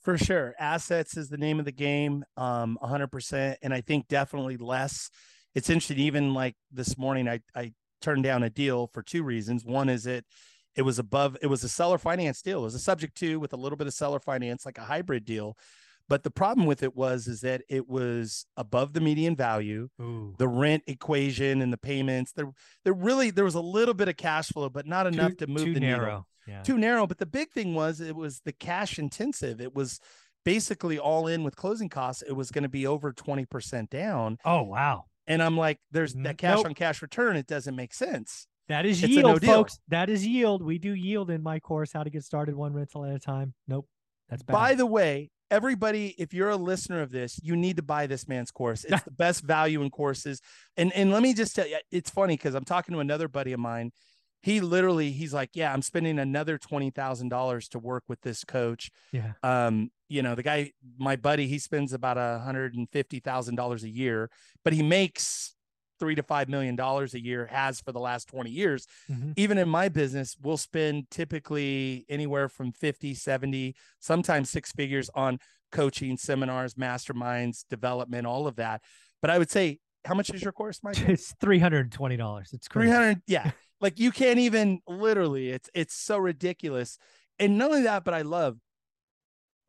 For 0.00 0.16
sure. 0.16 0.54
Assets 0.58 1.16
is 1.16 1.28
the 1.28 1.36
name 1.36 1.58
of 1.58 1.64
the 1.64 1.72
game, 1.72 2.24
um, 2.36 2.78
100%. 2.82 3.56
And 3.62 3.74
I 3.74 3.80
think 3.80 4.08
definitely 4.08 4.56
less. 4.56 5.10
It's 5.54 5.68
interesting, 5.68 5.98
even 5.98 6.34
like 6.34 6.54
this 6.70 6.96
morning, 6.96 7.28
I, 7.28 7.40
I 7.54 7.72
turned 8.00 8.22
down 8.22 8.44
a 8.44 8.50
deal 8.50 8.86
for 8.92 9.02
two 9.02 9.24
reasons. 9.24 9.64
One 9.64 9.88
is 9.88 10.06
it, 10.06 10.24
it 10.78 10.82
was 10.82 11.00
above, 11.00 11.36
it 11.42 11.48
was 11.48 11.64
a 11.64 11.68
seller 11.68 11.98
finance 11.98 12.40
deal. 12.40 12.60
It 12.60 12.62
was 12.62 12.74
a 12.76 12.78
subject 12.78 13.16
to 13.16 13.40
with 13.40 13.52
a 13.52 13.56
little 13.56 13.76
bit 13.76 13.88
of 13.88 13.94
seller 13.94 14.20
finance, 14.20 14.64
like 14.64 14.78
a 14.78 14.82
hybrid 14.82 15.24
deal. 15.24 15.56
But 16.08 16.22
the 16.22 16.30
problem 16.30 16.66
with 16.66 16.84
it 16.84 16.94
was, 16.94 17.26
is 17.26 17.40
that 17.40 17.62
it 17.68 17.88
was 17.88 18.46
above 18.56 18.92
the 18.92 19.00
median 19.00 19.34
value, 19.34 19.88
Ooh, 20.00 20.36
the 20.38 20.46
rent 20.46 20.84
equation 20.86 21.60
and 21.60 21.72
the 21.72 21.78
payments. 21.78 22.30
There, 22.32 22.50
there 22.84 22.94
really, 22.94 23.30
there 23.30 23.44
was 23.44 23.56
a 23.56 23.60
little 23.60 23.92
bit 23.92 24.08
of 24.08 24.16
cash 24.16 24.48
flow, 24.50 24.70
but 24.70 24.86
not 24.86 25.08
enough 25.08 25.36
to 25.38 25.48
move 25.48 25.64
too 25.64 25.74
the 25.74 25.80
needle 25.80 25.98
narrow. 25.98 26.26
Yeah. 26.46 26.62
too 26.62 26.78
narrow. 26.78 27.08
But 27.08 27.18
the 27.18 27.26
big 27.26 27.50
thing 27.50 27.74
was 27.74 28.00
it 28.00 28.14
was 28.14 28.40
the 28.44 28.52
cash 28.52 29.00
intensive. 29.00 29.60
It 29.60 29.74
was 29.74 29.98
basically 30.44 30.98
all 30.98 31.26
in 31.26 31.42
with 31.42 31.56
closing 31.56 31.88
costs. 31.88 32.22
It 32.22 32.32
was 32.32 32.52
going 32.52 32.62
to 32.62 32.70
be 32.70 32.86
over 32.86 33.12
20% 33.12 33.90
down. 33.90 34.38
oh 34.44 34.62
wow, 34.62 35.06
And 35.26 35.42
I'm 35.42 35.56
like, 35.58 35.80
there's 35.90 36.14
that 36.14 36.20
mm-hmm. 36.20 36.36
cash 36.36 36.56
nope. 36.58 36.66
on 36.66 36.74
cash 36.74 37.02
return. 37.02 37.36
It 37.36 37.48
doesn't 37.48 37.74
make 37.74 37.92
sense. 37.92 38.46
That 38.68 38.86
is 38.86 39.02
It's 39.02 39.14
no 39.14 39.20
yield, 39.28 39.40
deal. 39.40 39.52
folks. 39.52 39.78
That 39.88 40.10
is 40.10 40.26
yield. 40.26 40.62
We 40.62 40.78
do 40.78 40.94
yield 40.94 41.30
in 41.30 41.42
my 41.42 41.58
course, 41.60 41.92
how 41.92 42.02
to 42.02 42.10
get 42.10 42.24
started 42.24 42.54
one 42.54 42.72
rental 42.72 43.04
at 43.04 43.14
a 43.14 43.18
time. 43.18 43.54
Nope, 43.66 43.88
that's 44.28 44.42
bad. 44.42 44.52
By 44.52 44.74
the 44.74 44.86
way, 44.86 45.30
everybody, 45.50 46.14
if 46.18 46.34
you're 46.34 46.50
a 46.50 46.56
listener 46.56 47.00
of 47.00 47.10
this, 47.10 47.40
you 47.42 47.56
need 47.56 47.76
to 47.76 47.82
buy 47.82 48.06
this 48.06 48.28
man's 48.28 48.50
course. 48.50 48.84
It's 48.84 49.02
the 49.04 49.10
best 49.10 49.42
value 49.42 49.82
in 49.82 49.90
courses. 49.90 50.40
And 50.76 50.92
and 50.92 51.10
let 51.12 51.22
me 51.22 51.34
just 51.34 51.54
tell 51.56 51.66
you, 51.66 51.78
it's 51.90 52.10
funny 52.10 52.34
because 52.36 52.54
I'm 52.54 52.64
talking 52.64 52.92
to 52.94 53.00
another 53.00 53.28
buddy 53.28 53.52
of 53.52 53.60
mine. 53.60 53.92
He 54.40 54.60
literally, 54.60 55.10
he's 55.10 55.34
like, 55.34 55.50
yeah, 55.54 55.72
I'm 55.72 55.82
spending 55.82 56.18
another 56.18 56.58
twenty 56.58 56.90
thousand 56.90 57.28
dollars 57.30 57.68
to 57.70 57.78
work 57.78 58.04
with 58.08 58.20
this 58.20 58.44
coach. 58.44 58.90
yeah, 59.12 59.32
um 59.42 59.90
you 60.10 60.22
know 60.22 60.34
the 60.34 60.42
guy 60.42 60.72
my 60.96 61.16
buddy 61.16 61.46
he 61.48 61.58
spends 61.58 61.92
about 61.92 62.16
a 62.16 62.40
hundred 62.42 62.74
and 62.74 62.88
fifty 62.90 63.20
thousand 63.20 63.56
dollars 63.56 63.84
a 63.84 63.90
year 63.90 64.30
but 64.64 64.72
he 64.72 64.82
makes 64.82 65.54
three 65.98 66.14
to 66.14 66.22
five 66.22 66.48
million 66.48 66.76
dollars 66.76 67.14
a 67.14 67.22
year 67.22 67.46
has 67.46 67.80
for 67.80 67.92
the 67.92 68.00
last 68.00 68.28
20 68.28 68.50
years. 68.50 68.86
Mhm. 69.10 69.32
even 69.36 69.58
in 69.58 69.68
my 69.68 69.88
business 69.88 70.36
we'll 70.42 70.56
spend 70.56 71.10
typically 71.10 72.04
anywhere 72.08 72.48
from 72.48 72.72
50 72.72 73.14
70 73.14 73.74
sometimes 73.98 74.50
six 74.50 74.72
figures 74.72 75.10
on 75.14 75.38
coaching 75.72 76.16
seminars 76.16 76.74
masterminds 76.74 77.64
development 77.68 78.26
all 78.26 78.46
of 78.46 78.56
that. 78.56 78.82
But 79.20 79.30
i 79.30 79.38
would 79.38 79.50
say 79.50 79.78
how 80.04 80.14
much 80.14 80.30
is 80.30 80.42
your 80.42 80.52
course 80.52 80.80
mike 80.82 80.98
it's 81.08 81.34
three 81.40 81.58
hundred 81.58 81.80
and 81.80 81.92
twenty 81.92 82.16
dollars. 82.16 82.50
It's 82.52 82.68
crazy. 82.68 82.88
300 82.90 83.22
yeah. 83.26 83.50
Like 83.80 83.98
you 83.98 84.10
can't 84.10 84.38
even 84.38 84.80
literally 84.88 85.50
it's 85.50 85.68
it's 85.74 85.94
so 85.94 86.18
ridiculous. 86.18 86.98
And 87.38 87.58
not 87.58 87.70
only 87.70 87.82
that 87.82 88.04
but 88.04 88.14
i 88.14 88.22
love 88.22 88.58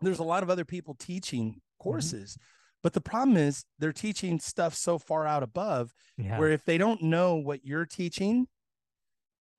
there's 0.02 0.20
a 0.20 0.24
lot 0.24 0.44
of 0.44 0.50
other 0.50 0.66
people 0.66 0.96
teaching 0.98 1.60
courses 1.80 2.38
but 2.84 2.94
the 2.94 3.02
problem 3.02 3.36
is 3.38 3.66
they're 3.78 3.92
teaching 3.94 4.40
stuff 4.40 4.74
so 4.74 4.98
far 4.98 5.26
out 5.28 5.44
above 5.44 5.92
Yeah. 6.18 6.38
where 6.40 6.50
if 6.50 6.64
they 6.66 6.78
don't 6.78 7.02
know 7.02 7.36
what 7.36 7.66
you're 7.66 7.86
teaching 7.86 8.48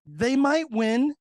they 0.06 0.36
might 0.36 0.70
win 0.70 1.14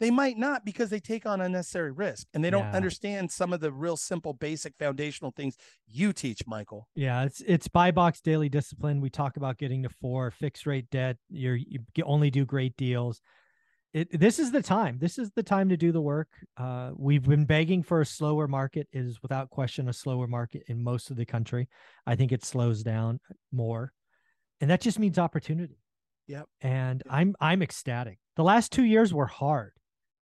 they 0.00 0.10
might 0.12 0.38
not 0.38 0.64
because 0.64 0.90
they 0.90 1.00
take 1.00 1.26
on 1.26 1.40
unnecessary 1.40 1.90
risk 1.90 2.28
and 2.32 2.44
they 2.44 2.50
don't 2.50 2.66
Yeah. 2.70 2.76
understand 2.76 3.32
some 3.32 3.52
of 3.52 3.58
the 3.60 3.72
real 3.72 3.96
simple 3.96 4.32
basic 4.32 4.76
foundational 4.76 5.32
things 5.32 5.56
you 5.88 6.12
teach 6.12 6.46
michael 6.46 6.88
Yeah, 6.94 7.24
it's 7.24 7.40
it's 7.40 7.66
buy 7.68 7.90
box 7.90 8.20
daily 8.20 8.48
discipline. 8.48 9.00
We 9.00 9.10
talk 9.10 9.36
about 9.36 9.58
getting 9.58 9.82
to 9.82 9.88
four 9.88 10.30
fixed 10.30 10.66
rate 10.66 10.88
debt. 10.90 11.16
You're 11.28 11.56
you 11.56 11.80
only 12.04 12.30
do 12.30 12.44
great 12.44 12.76
deals. 12.76 13.20
It, 13.94 14.20
this 14.20 14.38
is 14.38 14.52
the 14.52 14.62
time. 14.62 14.98
This 15.00 15.18
is 15.18 15.30
the 15.34 15.42
time 15.42 15.70
to 15.70 15.76
do 15.76 15.92
the 15.92 16.00
work. 16.00 16.28
Uh, 16.58 16.90
we've 16.94 17.22
been 17.22 17.46
begging 17.46 17.82
for 17.82 18.02
a 18.02 18.06
slower 18.06 18.46
market. 18.46 18.86
It 18.92 18.98
is 19.06 19.22
without 19.22 19.48
question 19.48 19.88
a 19.88 19.92
slower 19.94 20.26
market 20.26 20.64
in 20.68 20.82
most 20.82 21.10
of 21.10 21.16
the 21.16 21.24
country. 21.24 21.68
I 22.06 22.14
think 22.14 22.30
it 22.30 22.44
slows 22.44 22.82
down 22.82 23.18
more, 23.50 23.92
and 24.60 24.70
that 24.70 24.82
just 24.82 24.98
means 24.98 25.18
opportunity. 25.18 25.78
Yep. 26.26 26.46
And 26.60 27.02
Yep. 27.06 27.14
I'm 27.14 27.34
I'm 27.40 27.62
ecstatic. 27.62 28.18
The 28.36 28.44
last 28.44 28.72
two 28.72 28.84
years 28.84 29.14
were 29.14 29.26
hard. 29.26 29.72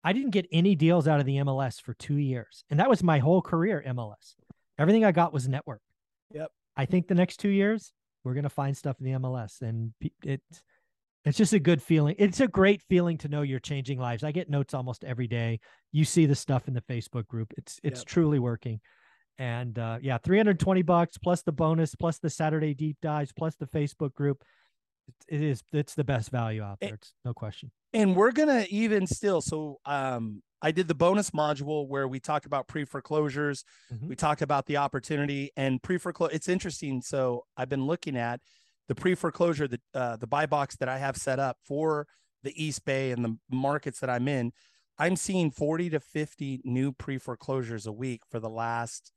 I 0.03 0.13
didn't 0.13 0.31
get 0.31 0.47
any 0.51 0.75
deals 0.75 1.07
out 1.07 1.19
of 1.19 1.25
the 1.25 1.37
MLS 1.37 1.81
for 1.81 1.95
two 1.95 2.17
years, 2.17 2.63
and 2.69 2.79
that 2.79 2.89
was 2.89 3.01
my 3.01 3.17
whole 3.17 3.41
career. 3.41 3.83
MLS. 3.87 4.35
Everything 4.77 5.03
I 5.03 5.11
got 5.11 5.33
was 5.33 5.47
network. 5.47 5.81
Yep. 6.31 6.51
I 6.77 6.85
think 6.85 7.07
the 7.07 7.15
next 7.15 7.37
two 7.37 7.49
years 7.49 7.93
we're 8.23 8.35
gonna 8.35 8.49
find 8.49 8.77
stuff 8.77 8.97
in 8.99 9.05
the 9.05 9.13
MLS, 9.19 9.61
and 9.63 9.93
it's 10.23 10.61
It's 11.25 11.37
just 11.37 11.53
a 11.53 11.59
good 11.59 11.81
feeling. 11.81 12.15
It's 12.19 12.39
a 12.39 12.47
great 12.47 12.81
feeling 12.83 13.17
to 13.19 13.27
know 13.27 13.41
you're 13.41 13.59
changing 13.59 13.99
lives. 13.99 14.23
I 14.23 14.31
get 14.31 14.49
notes 14.49 14.73
almost 14.73 15.03
every 15.03 15.27
day. 15.27 15.59
You 15.91 16.05
see 16.05 16.25
the 16.27 16.35
stuff 16.35 16.67
in 16.67 16.73
the 16.73 16.81
Facebook 16.81 17.27
group. 17.27 17.53
It's 17.57 17.79
it's 17.83 18.01
Yep. 18.01 18.05
truly 18.07 18.39
working. 18.39 18.79
And 19.37 19.77
uh, 19.77 19.97
yeah, 20.01 20.17
320 20.17 20.81
bucks 20.83 21.17
plus 21.17 21.41
the 21.41 21.51
bonus, 21.51 21.93
plus 21.95 22.19
the 22.19 22.29
Saturday 22.29 22.73
deep 22.73 22.97
dives, 23.01 23.33
plus 23.33 23.55
the 23.55 23.65
Facebook 23.67 24.13
group. 24.13 24.43
It, 25.29 25.35
it 25.35 25.41
is 25.41 25.63
it's 25.73 25.93
the 25.95 26.03
best 26.03 26.29
value 26.31 26.61
out 26.63 26.79
there. 26.79 26.93
It's 26.95 27.13
no 27.25 27.33
question. 27.33 27.71
and 27.93 28.15
we're 28.15 28.31
gonna 28.31 28.65
even 28.69 29.05
still 29.05 29.39
so 29.41 29.77
um 29.85 30.41
i 30.63 30.71
did 30.71 30.87
the 30.87 30.95
bonus 30.95 31.29
module 31.29 31.87
where 31.87 32.07
we 32.07 32.19
talked 32.19 32.47
about 32.47 32.67
pre-foreclosures 32.67 33.63
Mhm. 33.93 34.07
we 34.09 34.15
talked 34.15 34.41
about 34.41 34.65
the 34.65 34.77
opportunity 34.77 35.51
and 35.55 35.81
pre-foreclosure 35.83 36.33
it's 36.33 36.49
interesting 36.49 37.01
so 37.03 37.45
i've 37.55 37.69
been 37.69 37.85
looking 37.85 38.17
at 38.17 38.39
the 38.87 38.95
pre-foreclosure 38.95 39.67
the 39.67 39.79
uh, 39.93 40.15
the 40.17 40.27
buy 40.27 40.45
box 40.45 40.75
that 40.77 40.89
i 40.89 40.97
have 40.97 41.17
set 41.17 41.39
up 41.39 41.57
for 41.63 42.07
the 42.43 42.53
east 42.63 42.85
bay 42.85 43.11
and 43.11 43.23
the 43.25 43.37
markets 43.49 43.99
that 43.99 44.09
i'm 44.09 44.27
in 44.27 44.51
i'm 44.99 45.15
seeing 45.15 45.51
40 45.51 45.89
to 45.91 45.99
50 45.99 46.61
new 46.63 46.91
pre-foreclosures 46.91 47.87
a 47.87 47.91
week 47.91 48.21
for 48.29 48.39
the 48.39 48.49
last 48.49 49.11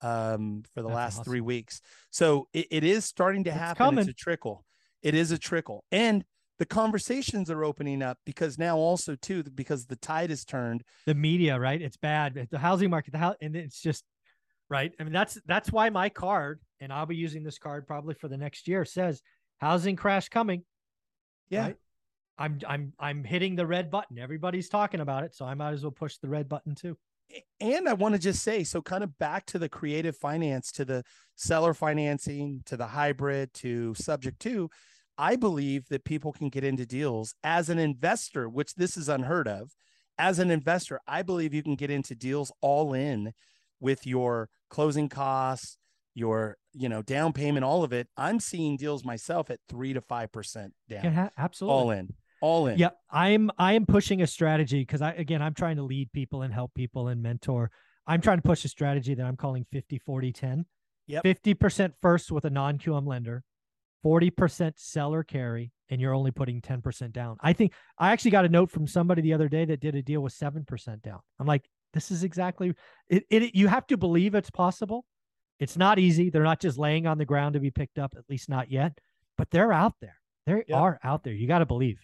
um 0.00 0.62
for 0.74 0.82
the 0.82 0.88
That's 0.88 0.96
last 0.96 1.14
awesome. 1.20 1.24
three 1.24 1.40
weeks 1.40 1.80
so 2.10 2.48
it, 2.52 2.66
it 2.70 2.84
is 2.84 3.04
starting 3.04 3.44
to 3.44 3.50
It's 3.50 3.58
happen 3.58 3.76
coming. 3.76 3.98
it's 4.00 4.08
a 4.08 4.14
trickle 4.14 4.64
it 5.02 5.14
is 5.14 5.30
a 5.30 5.38
trickle 5.38 5.84
and 5.92 6.24
the 6.58 6.66
conversations 6.66 7.50
are 7.50 7.64
opening 7.64 8.02
up 8.02 8.18
because 8.24 8.56
now 8.58 8.76
also 8.76 9.16
too 9.16 9.42
because 9.42 9.86
the 9.86 9.96
tide 9.96 10.30
has 10.30 10.44
turned 10.44 10.84
The 11.06 11.14
media, 11.14 11.58
right? 11.58 11.80
It's 11.82 11.96
bad. 11.96 12.46
The 12.52 12.58
housing 12.58 12.88
market, 12.88 13.10
the 13.12 13.18
house, 13.18 13.34
and 13.40 13.56
it's 13.56 13.80
just 13.80 14.04
right. 14.72 14.92
I 14.98 15.04
mean, 15.04 15.12
that's 15.12 15.38
that's 15.46 15.70
why 15.70 15.90
my 15.90 16.08
card, 16.08 16.60
and 16.80 16.92
I'll 16.92 17.06
be 17.06 17.14
using 17.14 17.44
this 17.44 17.58
card 17.58 17.86
probably 17.86 18.14
for 18.14 18.28
the 18.28 18.38
next 18.38 18.66
year, 18.66 18.84
says 18.84 19.22
housing 19.58 19.96
crash 19.96 20.28
coming. 20.30 20.64
yeah 21.50 21.66
Right. 21.66 21.76
I'm 22.38 22.58
I'm 22.66 22.92
I'm 22.98 23.22
hitting 23.22 23.54
the 23.54 23.66
red 23.66 23.90
button. 23.90 24.18
Everybody's 24.18 24.70
talking 24.70 25.00
about 25.00 25.24
it, 25.24 25.34
so 25.34 25.44
I 25.44 25.54
might 25.54 25.72
as 25.72 25.82
well 25.82 25.92
push 25.92 26.16
the 26.16 26.28
red 26.28 26.48
button 26.48 26.74
too. 26.74 26.96
and 27.60 27.86
I 27.88 27.92
want 27.92 28.14
to 28.14 28.18
just 28.18 28.42
say, 28.42 28.64
so 28.64 28.80
kind 28.80 29.04
of 29.04 29.18
back 29.18 29.44
to 29.46 29.58
the 29.58 29.68
creative 29.68 30.16
finance, 30.16 30.72
to 30.72 30.84
the 30.84 31.04
seller 31.36 31.74
financing, 31.74 32.62
to 32.66 32.76
the 32.76 32.86
hybrid, 32.86 33.52
to 33.54 33.94
subject 33.94 34.40
to, 34.40 34.70
I 35.18 35.36
believe 35.36 35.88
that 35.88 36.04
people 36.04 36.32
can 36.32 36.48
get 36.48 36.64
into 36.64 36.86
deals 36.86 37.34
as 37.44 37.68
an 37.68 37.78
investor, 37.78 38.48
which 38.48 38.74
this 38.74 38.96
is 38.96 39.08
unheard 39.08 39.48
of. 39.48 39.72
As 40.18 40.38
an 40.38 40.50
investor, 40.50 41.00
I 41.06 41.22
believe 41.22 41.54
you 41.54 41.62
can 41.62 41.76
get 41.76 41.90
into 41.90 42.14
deals 42.14 42.52
all 42.60 42.94
in 42.94 43.32
with 43.82 44.06
your 44.06 44.48
closing 44.70 45.08
costs, 45.10 45.76
your 46.14 46.56
you 46.72 46.88
know 46.88 47.02
down 47.02 47.32
payment, 47.34 47.64
all 47.64 47.84
of 47.84 47.92
it. 47.92 48.08
I'm 48.16 48.40
seeing 48.40 48.78
deals 48.78 49.04
myself 49.04 49.50
at 49.50 49.58
three 49.68 49.92
to 49.92 50.00
five 50.00 50.32
percent 50.32 50.72
down, 50.88 51.04
Yeah, 51.04 51.28
absolutely. 51.36 51.74
all 51.74 51.90
in, 51.90 52.14
all 52.40 52.66
in. 52.68 52.78
Yeah, 52.78 52.90
I'm 53.10 53.50
I 53.58 53.74
am 53.74 53.84
pushing 53.84 54.22
a 54.22 54.26
strategy 54.26 54.80
because 54.80 55.02
I 55.02 55.12
again 55.12 55.42
I'm 55.42 55.54
trying 55.54 55.76
to 55.76 55.82
lead 55.82 56.12
people 56.12 56.42
and 56.42 56.54
help 56.54 56.72
people 56.74 57.08
and 57.08 57.22
mentor. 57.22 57.70
I'm 58.06 58.20
trying 58.20 58.38
to 58.38 58.42
push 58.42 58.64
a 58.64 58.68
strategy 58.68 59.14
that 59.14 59.24
I'm 59.26 59.36
calling 59.36 59.66
50 59.70 59.98
40 59.98 60.32
10. 60.32 60.66
Yep. 61.08 61.24
50% 61.24 61.92
first 62.00 62.30
with 62.30 62.44
a 62.44 62.50
non-QM 62.50 63.06
lender, 63.06 63.42
40% 64.04 64.74
seller 64.76 65.24
carry, 65.24 65.72
and 65.90 66.00
you're 66.00 66.14
only 66.14 66.30
putting 66.30 66.60
10% 66.60 67.12
down. 67.12 67.36
I 67.40 67.52
think 67.52 67.72
I 67.98 68.12
actually 68.12 68.30
got 68.30 68.44
a 68.44 68.48
note 68.48 68.70
from 68.70 68.86
somebody 68.86 69.20
the 69.20 69.32
other 69.34 69.48
day 69.48 69.64
that 69.64 69.80
did 69.80 69.96
a 69.96 70.02
deal 70.02 70.20
with 70.20 70.32
7% 70.32 71.02
down. 71.02 71.18
I'm 71.40 71.46
like, 71.46 71.68
this 71.92 72.10
is 72.10 72.24
exactly 72.24 72.74
it, 73.08 73.24
it 73.30 73.54
you 73.54 73.68
have 73.68 73.86
to 73.88 73.96
believe 73.96 74.34
it's 74.34 74.50
possible. 74.50 75.04
It's 75.58 75.76
not 75.76 75.98
easy. 75.98 76.30
They're 76.30 76.42
not 76.42 76.60
just 76.60 76.78
laying 76.78 77.06
on 77.06 77.18
the 77.18 77.24
ground 77.24 77.54
to 77.54 77.60
be 77.60 77.70
picked 77.70 77.98
up, 77.98 78.14
at 78.16 78.24
least 78.28 78.48
not 78.48 78.70
yet, 78.70 78.98
but 79.38 79.50
they're 79.50 79.72
out 79.72 79.94
there. 80.00 80.16
They 80.46 80.64
are 80.72 80.98
out 81.04 81.22
there. 81.22 81.34
You 81.34 81.46
got 81.46 81.60
to 81.60 81.66
believe. 81.66 82.00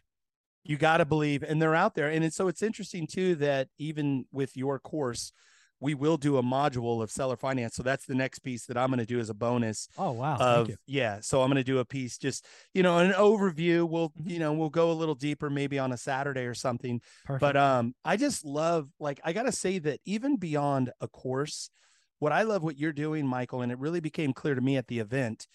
you 0.65 0.77
got 0.77 0.99
to 0.99 1.05
believe 1.05 1.43
and 1.43 1.61
they're 1.61 1.75
out 1.75 1.95
there 1.95 2.09
and 2.09 2.25
it's, 2.25 2.37
so 2.37 2.47
it's 2.47 2.63
interesting 2.63 3.07
too 3.07 3.35
that 3.37 3.69
even 3.79 4.27
with 4.31 4.57
your 4.57 4.79
course 4.79 5.33
we 5.81 5.95
will 5.95 6.17
do 6.17 6.37
a 6.39 6.43
module 6.43 7.03
of 7.03 7.11
seller 7.11 7.37
finance 7.37 7.75
so 7.77 7.83
that's 7.83 8.07
the 8.07 8.15
next 8.15 8.41
piece 8.41 8.67
that 8.67 8.77
i'm 8.77 8.89
going 8.89 8.99
to 8.99 9.07
do 9.07 9.19
as 9.21 9.31
a 9.31 9.35
bonus 9.35 9.89
Oh 9.97 10.13
wow. 10.13 10.37
of 10.39 10.67
Thank 10.67 10.69
you. 10.71 10.77
yeah 10.87 11.21
so 11.21 11.43
i'm 11.43 11.49
going 11.49 11.57
to 11.57 11.65
do 11.65 11.79
a 11.79 11.85
piece 11.85 12.19
just 12.19 12.45
you 12.75 12.83
know 12.83 12.99
an 12.99 13.13
overview 13.13 13.89
we'll 13.89 14.11
Mhm. 14.11 14.31
you 14.31 14.39
know 14.39 14.53
we'll 14.53 14.71
go 14.71 14.91
a 14.91 14.95
little 14.95 15.15
deeper 15.15 15.49
maybe 15.51 15.79
on 15.79 15.93
a 15.93 15.97
saturday 15.97 16.45
or 16.47 16.55
something 16.55 17.01
Perfect. 17.25 17.41
but 17.41 17.57
um 17.57 17.95
i 18.05 18.17
just 18.17 18.45
love 18.45 18.89
like 18.99 19.21
i 19.25 19.33
gotta 19.33 19.53
say 19.53 19.79
that 19.79 20.01
even 20.05 20.37
beyond 20.37 20.91
a 21.01 21.09
course 21.09 21.71
what 22.19 22.33
i 22.33 22.43
love 22.43 22.63
what 22.63 22.77
you're 22.77 22.93
doing 22.93 23.27
michael 23.27 23.63
and 23.63 23.71
it 23.73 23.79
really 23.79 24.01
became 24.01 24.33
clear 24.33 24.55
to 24.55 24.61
me 24.61 24.77
at 24.77 24.89
the 24.89 24.99
event 24.99 25.47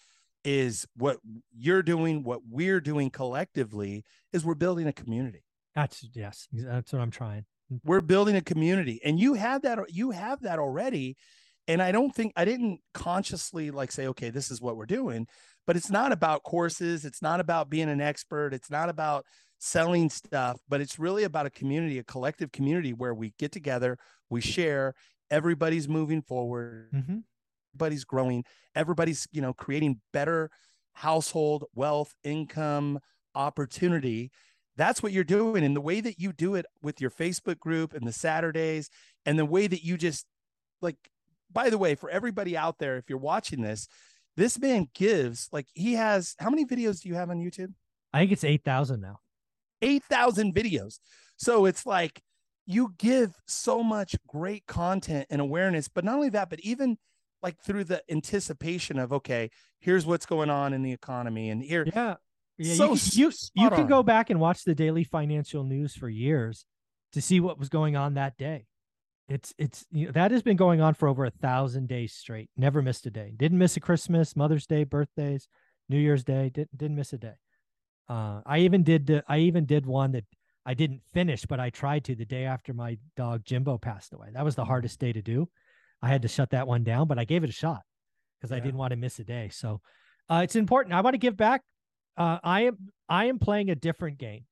is 0.45 0.85
what 0.97 1.17
you're 1.57 1.83
doing 1.83 2.23
what 2.23 2.41
we're 2.49 2.81
doing 2.81 3.09
collectively 3.09 4.03
is 4.33 4.43
we're 4.45 4.53
building 4.55 4.87
a 4.87 4.93
community 4.93 5.43
That's 5.75 6.05
yes, 6.13 6.47
that's 6.51 6.91
what 6.93 7.01
I'm 7.01 7.11
trying. 7.11 7.45
We're 7.83 8.01
building 8.01 8.35
a 8.35 8.41
community 8.41 8.99
and 9.03 9.19
you 9.19 9.33
have 9.33 9.61
that 9.63 9.79
you 9.89 10.11
have 10.11 10.41
that 10.41 10.59
already. 10.59 11.15
And 11.67 11.81
i 11.81 11.93
don't 11.93 12.13
think 12.13 12.33
i 12.35 12.43
didn't 12.43 12.81
consciously 12.93 13.71
like 13.71 13.91
say 13.91 14.07
okay 14.07 14.29
this 14.29 14.51
is 14.51 14.59
what 14.61 14.75
we're 14.75 14.85
doing 14.85 15.27
but 15.65 15.77
it's 15.77 15.89
not 15.89 16.11
about 16.11 16.43
courses 16.43 17.05
it's 17.05 17.21
not 17.21 17.39
about 17.39 17.69
being 17.69 17.89
an 17.89 18.01
expert 18.01 18.53
it's 18.53 18.69
not 18.69 18.89
about 18.89 19.25
selling 19.59 20.09
stuff 20.09 20.59
but 20.67 20.81
it's 20.81 20.99
really 20.99 21.23
about 21.23 21.45
a 21.45 21.49
community 21.49 21.97
a 21.99 22.03
collective 22.03 22.51
community 22.51 22.91
where 22.91 23.13
we 23.13 23.33
get 23.39 23.53
together 23.53 23.97
we 24.29 24.41
share 24.41 24.93
everybody's 25.31 25.87
moving 25.87 26.21
forward 26.21 26.89
Mm-hmm. 26.93 27.19
everybody's 27.73 28.03
growing 28.03 28.43
everybody's 28.75 29.25
you 29.31 29.41
know 29.41 29.53
creating 29.53 30.01
better 30.11 30.49
household 30.95 31.63
wealth 31.73 32.13
income 32.25 32.99
opportunity 33.35 34.31
that's 34.75 35.03
what 35.03 35.11
you're 35.11 35.23
doing 35.23 35.63
and 35.63 35.75
the 35.75 35.81
way 35.81 36.01
that 36.01 36.19
you 36.19 36.33
do 36.33 36.55
it 36.55 36.65
with 36.81 36.99
your 36.99 37.11
facebook 37.11 37.59
group 37.59 37.93
and 37.93 38.07
the 38.07 38.13
saturdays 38.13 38.89
and 39.25 39.37
the 39.37 39.45
way 39.45 39.67
that 39.67 39.83
you 39.83 39.97
just 39.97 40.25
like 40.81 40.97
by 41.51 41.69
the 41.69 41.77
way 41.77 41.95
for 41.95 42.09
everybody 42.09 42.57
out 42.57 42.79
there 42.79 42.97
if 42.97 43.09
you're 43.09 43.17
watching 43.17 43.61
this 43.61 43.87
this 44.35 44.59
man 44.59 44.87
gives 44.95 45.47
like 45.51 45.67
he 45.73 45.93
has 45.93 46.35
how 46.39 46.49
many 46.49 46.65
videos 46.65 47.01
do 47.01 47.09
you 47.09 47.15
have 47.15 47.29
on 47.29 47.39
youtube 47.39 47.73
I 48.13 48.19
think 48.19 48.31
it's 48.31 48.43
eight 48.43 48.63
thousand 48.63 49.01
now. 49.01 49.19
8,000 49.83 50.55
videos. 50.55 50.99
So 51.37 51.65
it's 51.65 51.85
like 51.85 52.21
you 52.65 52.93
give 52.97 53.35
so 53.45 53.83
much 53.83 54.15
great 54.27 54.65
content 54.65 55.27
and 55.29 55.41
awareness, 55.41 55.89
but 55.89 56.05
not 56.05 56.15
only 56.15 56.29
that, 56.29 56.49
but 56.49 56.61
even 56.61 56.97
like 57.41 57.59
through 57.59 57.83
the 57.83 58.01
anticipation 58.09 58.97
of, 58.97 59.11
okay, 59.11 59.49
here's 59.79 60.05
what's 60.05 60.25
going 60.25 60.49
on 60.49 60.71
in 60.73 60.81
the 60.81 60.93
economy 60.93 61.49
and 61.49 61.61
here. 61.61 61.85
Yeah, 61.93 62.15
yeah. 62.57 62.75
So 62.75 62.93
you 62.93 63.29
can, 63.29 63.39
you, 63.55 63.63
you 63.63 63.69
can 63.69 63.87
go 63.87 64.03
back 64.03 64.29
and 64.29 64.39
watch 64.39 64.63
the 64.63 64.75
daily 64.75 65.03
financial 65.03 65.63
news 65.63 65.95
for 65.95 66.09
years 66.09 66.65
to 67.13 67.21
see 67.21 67.39
what 67.39 67.59
was 67.59 67.69
going 67.69 67.95
on 67.95 68.15
that 68.15 68.37
day. 68.37 68.65
It's 69.29 69.53
it's 69.57 69.85
you 69.91 70.07
know, 70.07 70.11
that 70.11 70.31
has 70.31 70.43
been 70.43 70.57
going 70.57 70.81
on 70.81 70.93
for 70.93 71.07
over 71.07 71.25
a 71.25 71.31
thousand 71.31 71.87
days 71.87 72.13
straight. 72.13 72.49
Never 72.57 72.81
missed 72.81 73.05
a 73.05 73.11
day. 73.11 73.33
Didn't 73.35 73.57
miss 73.57 73.77
a 73.77 73.79
Christmas, 73.79 74.35
Mother's 74.35 74.67
Day, 74.67 74.83
birthdays, 74.83 75.47
New 75.89 75.97
Year's 75.97 76.23
Day. 76.23 76.49
Didn't 76.49 76.77
didn't 76.77 76.97
miss 76.97 77.13
a 77.13 77.17
day. 77.17 77.35
Uh, 78.09 78.41
I 78.45 78.59
even 78.59 78.83
did 78.83 79.07
the, 79.07 79.23
I 79.27 79.39
even 79.39 79.65
did 79.65 79.85
one 79.85 80.11
that 80.11 80.25
I 80.65 80.73
didn't 80.73 81.01
finish, 81.13 81.45
but 81.45 81.59
I 81.59 81.69
tried 81.69 82.03
to 82.05 82.15
the 82.15 82.25
day 82.25 82.45
after 82.45 82.73
my 82.73 82.97
dog 83.15 83.45
Jimbo 83.45 83.77
passed 83.77 84.13
away. 84.13 84.27
That 84.33 84.45
was 84.45 84.55
the 84.55 84.65
hardest 84.65 84.99
day 84.99 85.13
to 85.13 85.21
do. 85.21 85.49
I 86.01 86.09
had 86.09 86.21
to 86.23 86.27
shut 86.27 86.49
that 86.49 86.67
one 86.67 86.83
down, 86.83 87.07
but 87.07 87.17
I 87.17 87.23
gave 87.23 87.43
it 87.43 87.49
a 87.49 87.53
shot 87.53 87.81
because 88.39 88.51
I 88.51 88.59
didn't 88.59 88.77
want 88.77 88.91
to 88.91 88.97
miss 88.97 89.19
a 89.19 89.23
day. 89.23 89.49
So 89.53 89.79
uh, 90.29 90.41
it's 90.43 90.57
important. 90.57 90.93
I 90.93 91.01
want 91.01 91.13
to 91.13 91.17
give 91.19 91.37
back. 91.37 91.61
Uh, 92.17 92.39
I 92.43 92.61
am 92.61 92.77
I 93.09 93.25
am 93.25 93.39
playing 93.39 93.69
a 93.69 93.75
different 93.75 94.17
game. 94.17 94.45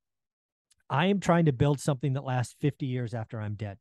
I 0.90 1.08
am 1.08 1.20
trying 1.20 1.46
to 1.46 1.54
build 1.54 1.80
something 1.80 2.14
that 2.14 2.26
lasts 2.26 2.56
50 2.60 2.86
years 2.86 3.14
after 3.14 3.40
I'm 3.40 3.56
dead. 3.56 3.78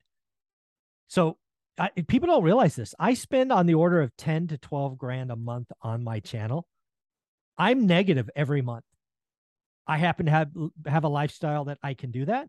So 1.08 1.38
I, 1.76 1.90
people 2.06 2.28
don't 2.28 2.44
realize 2.44 2.76
this. 2.76 2.94
I 2.98 3.14
spend 3.14 3.50
on 3.50 3.66
the 3.66 3.74
order 3.74 4.00
of 4.00 4.16
10 4.16 4.48
to 4.48 4.58
12 4.58 4.96
grand 4.96 5.32
a 5.32 5.36
month 5.36 5.72
on 5.82 6.04
my 6.04 6.20
channel. 6.20 6.66
I'm 7.58 7.86
negative 7.86 8.30
every 8.36 8.62
month. 8.62 8.84
I 9.86 9.98
happen 9.98 10.26
to 10.26 10.32
have 10.32 10.50
have 10.86 11.04
a 11.04 11.08
lifestyle 11.08 11.64
that 11.64 11.78
I 11.82 11.94
can 11.94 12.10
do 12.10 12.26
that. 12.26 12.48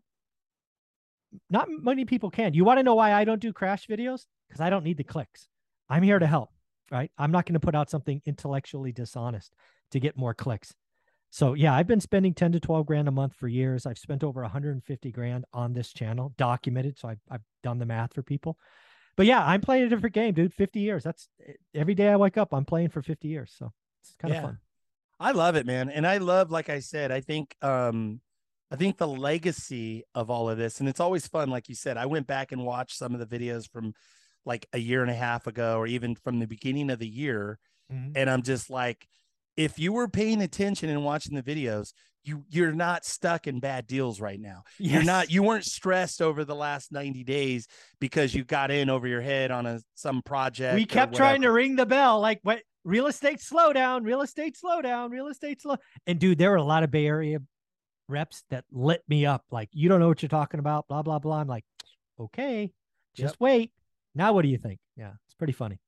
Not 1.50 1.68
many 1.68 2.04
people 2.04 2.30
can. 2.30 2.54
You 2.54 2.64
want 2.64 2.78
to 2.78 2.82
know 2.82 2.94
why 2.94 3.12
I 3.12 3.24
don't 3.24 3.40
do 3.40 3.52
crash 3.52 3.86
videos? 3.86 4.26
Because 4.48 4.60
I 4.60 4.70
don't 4.70 4.84
need 4.84 4.98
the 4.98 5.04
clicks. 5.04 5.48
I'm 5.88 6.02
here 6.02 6.18
to 6.18 6.26
help, 6.26 6.50
right? 6.90 7.10
I'm 7.18 7.32
not 7.32 7.46
going 7.46 7.54
to 7.54 7.60
put 7.60 7.74
out 7.74 7.90
something 7.90 8.20
intellectually 8.26 8.92
dishonest 8.92 9.54
to 9.90 10.00
get 10.00 10.16
more 10.16 10.34
clicks. 10.34 10.74
So 11.34 11.54
yeah, 11.54 11.74
I've 11.74 11.86
been 11.86 12.00
spending 12.00 12.34
10 12.34 12.52
to 12.52 12.60
12 12.60 12.84
grand 12.84 13.08
a 13.08 13.10
month 13.10 13.34
for 13.34 13.48
years. 13.48 13.86
I've 13.86 13.96
spent 13.96 14.22
over 14.22 14.42
150 14.42 15.10
grand 15.10 15.46
on 15.54 15.72
this 15.72 15.90
channel, 15.90 16.34
documented. 16.36 16.98
So 16.98 17.08
I've, 17.08 17.20
I've 17.30 17.40
done 17.62 17.78
the 17.78 17.86
math 17.86 18.12
for 18.12 18.22
people. 18.22 18.58
But 19.16 19.24
yeah, 19.24 19.42
I'm 19.42 19.62
playing 19.62 19.84
a 19.84 19.88
different 19.88 20.14
game, 20.14 20.34
dude. 20.34 20.52
50 20.52 20.80
years. 20.80 21.02
That's 21.02 21.30
every 21.74 21.94
day 21.94 22.08
I 22.08 22.16
wake 22.16 22.36
up, 22.36 22.52
I'm 22.52 22.66
playing 22.66 22.90
for 22.90 23.00
50 23.00 23.28
years. 23.28 23.50
So 23.58 23.72
it's 24.02 24.14
kind 24.18 24.34
Yeah. 24.34 24.40
of 24.40 24.44
fun. 24.44 24.58
I 25.18 25.32
love 25.32 25.56
it, 25.56 25.64
man. 25.64 25.88
And 25.88 26.06
I 26.06 26.18
love, 26.18 26.50
like 26.50 26.68
I 26.68 26.80
said, 26.80 27.10
I 27.10 27.22
think, 27.22 27.56
um, 27.62 28.20
I 28.70 28.76
think 28.76 28.98
the 28.98 29.08
legacy 29.08 30.04
of 30.14 30.28
all 30.28 30.50
of 30.50 30.58
this, 30.58 30.80
and 30.80 30.88
it's 30.88 31.00
always 31.00 31.26
fun. 31.26 31.48
Like 31.48 31.70
you 31.70 31.74
said, 31.74 31.96
I 31.96 32.06
went 32.06 32.26
back 32.26 32.52
and 32.52 32.64
watched 32.64 32.96
some 32.98 33.14
of 33.14 33.26
the 33.26 33.38
videos 33.38 33.70
from 33.70 33.94
like 34.44 34.66
a 34.74 34.78
year 34.78 35.00
and 35.00 35.10
a 35.10 35.14
half 35.14 35.46
ago, 35.46 35.78
or 35.78 35.86
even 35.86 36.14
from 36.14 36.40
the 36.40 36.46
beginning 36.46 36.90
of 36.90 36.98
the 36.98 37.08
year. 37.08 37.58
Mhm. 37.90 38.12
And 38.16 38.28
I'm 38.28 38.42
just 38.42 38.68
like, 38.68 39.08
if 39.56 39.78
you 39.78 39.92
were 39.92 40.08
paying 40.08 40.42
attention 40.42 40.88
and 40.88 41.04
watching 41.04 41.34
the 41.34 41.42
videos, 41.42 41.92
you 42.24 42.44
you're 42.48 42.72
not 42.72 43.04
stuck 43.04 43.46
in 43.46 43.60
bad 43.60 43.86
deals 43.86 44.20
right 44.20 44.40
now. 44.40 44.62
Yes. 44.78 44.94
You're 44.94 45.04
not 45.04 45.30
you 45.30 45.42
weren't 45.42 45.64
stressed 45.64 46.22
over 46.22 46.44
the 46.44 46.54
last 46.54 46.92
90 46.92 47.24
days 47.24 47.66
because 48.00 48.34
you 48.34 48.44
got 48.44 48.70
in 48.70 48.88
over 48.88 49.06
your 49.08 49.20
head 49.20 49.50
on 49.50 49.66
a 49.66 49.80
some 49.94 50.22
project. 50.22 50.74
we 50.74 50.84
kept 50.84 51.14
trying 51.14 51.42
to 51.42 51.50
ring 51.50 51.76
the 51.76 51.86
bell 51.86 52.20
like 52.20 52.40
what 52.42 52.62
real 52.84 53.06
estate 53.06 53.38
slowdown 53.38 54.04
real 54.04 54.22
estate 54.22 54.56
slowdown 54.62 55.10
real 55.10 55.28
estate 55.28 55.60
slow 55.60 55.76
and 56.06 56.18
dude 56.18 56.38
there 56.38 56.50
were 56.50 56.56
a 56.56 56.64
lot 56.64 56.82
of 56.82 56.90
bay 56.90 57.06
area 57.06 57.38
reps 58.08 58.42
that 58.50 58.64
lit 58.72 59.02
me 59.08 59.24
up 59.24 59.44
like 59.52 59.68
you 59.72 59.88
don't 59.88 60.00
know 60.00 60.08
what 60.08 60.20
you're 60.20 60.28
talking 60.28 60.58
about 60.58 60.86
blah 60.88 61.00
blah 61.02 61.20
blah 61.20 61.38
i'm 61.38 61.46
like 61.46 61.64
okay 62.18 62.72
just 63.14 63.38
wait 63.40 63.70
now 64.16 64.32
what 64.32 64.42
do 64.42 64.48
you 64.48 64.58
think 64.58 64.80
yeah 64.96 65.12
it's 65.26 65.34
pretty 65.34 65.52
funny 65.52 65.78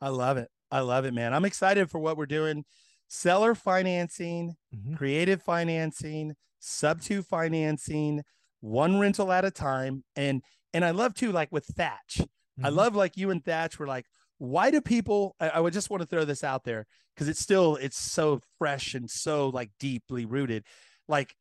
I 0.00 0.08
love 0.10 0.36
it. 0.36 0.48
I 0.70 0.80
love 0.80 1.04
it, 1.04 1.14
man. 1.14 1.32
I'm 1.32 1.44
excited 1.44 1.90
for 1.90 1.98
what 1.98 2.16
we're 2.16 2.26
doing. 2.26 2.64
Seller 3.08 3.54
financing, 3.54 4.56
Mhm. 4.74 4.96
creative 4.96 5.42
financing, 5.42 6.34
sub 6.58 7.00
two 7.00 7.22
financing, 7.22 8.22
one 8.60 8.98
rental 8.98 9.30
at 9.32 9.44
a 9.44 9.50
time. 9.50 10.04
And 10.16 10.42
and 10.72 10.84
I 10.84 10.90
love 10.90 11.14
too, 11.14 11.32
like 11.32 11.50
with 11.52 11.64
Thatch. 11.66 12.20
I 12.62 12.68
Mhm. 12.70 12.74
love 12.74 12.94
like 12.96 13.16
you 13.16 13.30
and 13.30 13.42
Thatch 13.44 13.78
were 13.78 13.86
like, 13.86 14.06
why 14.38 14.70
do 14.70 14.80
people 14.80 15.34
I, 15.40 15.48
I 15.50 15.60
would 15.60 15.72
just 15.72 15.88
want 15.90 16.02
to 16.02 16.06
throw 16.06 16.24
this 16.24 16.44
out 16.44 16.64
there 16.64 16.86
because 17.14 17.28
it's 17.28 17.40
still 17.40 17.76
it's 17.76 17.98
so 17.98 18.40
fresh 18.58 18.94
and 18.94 19.10
so 19.10 19.48
like 19.48 19.70
deeply 19.78 20.24
rooted. 20.26 20.64
Like 21.08 21.34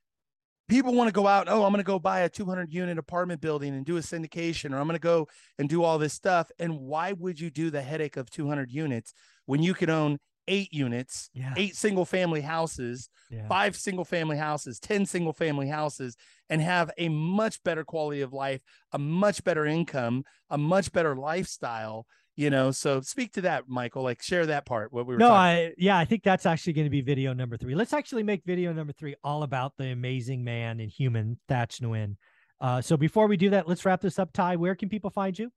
people 0.68 0.94
want 0.94 1.08
to 1.08 1.12
go 1.14 1.28
out, 1.28 1.48
oh, 1.48 1.64
I'm 1.64 1.72
going 1.72 1.78
to 1.78 1.84
go 1.84 2.00
buy 2.00 2.22
a 2.22 2.30
200 2.30 2.74
unit 2.74 2.98
apartment 2.98 3.42
building 3.42 3.74
and 3.76 3.86
do 3.86 3.98
a 3.98 4.02
syndication, 4.02 4.72
or 4.74 4.78
I'm 4.78 4.88
going 4.88 4.96
to 4.96 5.00
go 5.00 5.28
and 5.60 5.70
do 5.70 5.84
all 5.84 5.98
this 6.00 6.14
stuff. 6.14 6.50
And 6.60 6.80
why 6.80 7.12
would 7.14 7.40
you 7.40 7.50
do 7.52 7.70
the 7.70 7.82
headache 7.84 8.18
of 8.18 8.30
200 8.32 8.72
units 8.72 9.14
when 9.46 9.62
you 9.62 9.74
could 9.74 9.90
own 9.90 10.18
eight 10.48 10.74
units, 10.74 11.30
yeah 11.34 11.54
eight 11.58 11.76
single 11.76 12.06
family 12.06 12.42
houses, 12.42 13.10
yeah 13.30 13.48
five 13.48 13.76
single 13.76 14.06
family 14.06 14.38
houses, 14.38 14.80
10 14.80 15.06
single 15.06 15.34
family 15.34 15.68
houses, 15.68 16.16
and 16.50 16.62
have 16.62 16.92
a 16.98 17.10
much 17.10 17.62
better 17.64 17.84
quality 17.84 18.22
of 18.22 18.34
life, 18.34 18.62
a 18.92 19.00
much 19.00 19.44
better 19.44 19.66
income, 19.66 20.24
a 20.50 20.58
much 20.58 20.92
better 20.92 21.16
lifestyle? 21.16 22.06
You 22.38 22.50
know, 22.50 22.72
so 22.72 23.00
speak 23.00 23.32
to 23.34 23.42
that, 23.42 23.70
Michael. 23.70 24.04
Like, 24.04 24.22
share 24.22 24.46
that 24.48 24.66
part. 24.66 24.92
What 24.92 25.08
we 25.08 25.14
were 25.14 25.20
no 25.20 25.30
talking. 25.30 25.68
i 25.68 25.74
yeah 25.78 25.98
i 25.98 26.04
think 26.04 26.22
that's 26.22 26.46
actually 26.46 26.74
going 26.74 26.86
to 26.86 26.90
be 26.90 27.00
video 27.02 27.32
number 27.34 27.56
three 27.56 27.76
let's 27.76 27.94
actually 27.94 28.24
make 28.24 28.44
video 28.46 28.74
number 28.74 28.92
three 28.92 29.16
all 29.24 29.44
about 29.44 29.72
the 29.78 29.88
amazing 29.88 30.44
man 30.44 30.82
and 30.82 30.92
human 30.92 31.40
thatch 31.48 31.80
nguyen 31.82 32.18
uh, 32.62 32.82
so 32.82 32.98
before 32.98 33.28
we 33.28 33.38
do 33.38 33.50
that 33.52 33.68
let's 33.70 33.86
wrap 33.86 34.02
this 34.02 34.20
up 34.20 34.34
ty 34.34 34.56
where 34.58 34.76
can 34.76 34.90
people 34.90 35.10
find 35.10 35.38
you 35.40 35.50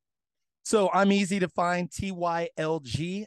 So 0.62 0.88
I'm 0.92 1.10
easy 1.12 1.38
to 1.40 1.48
find 1.48 1.90
tylg.com, 1.90 3.26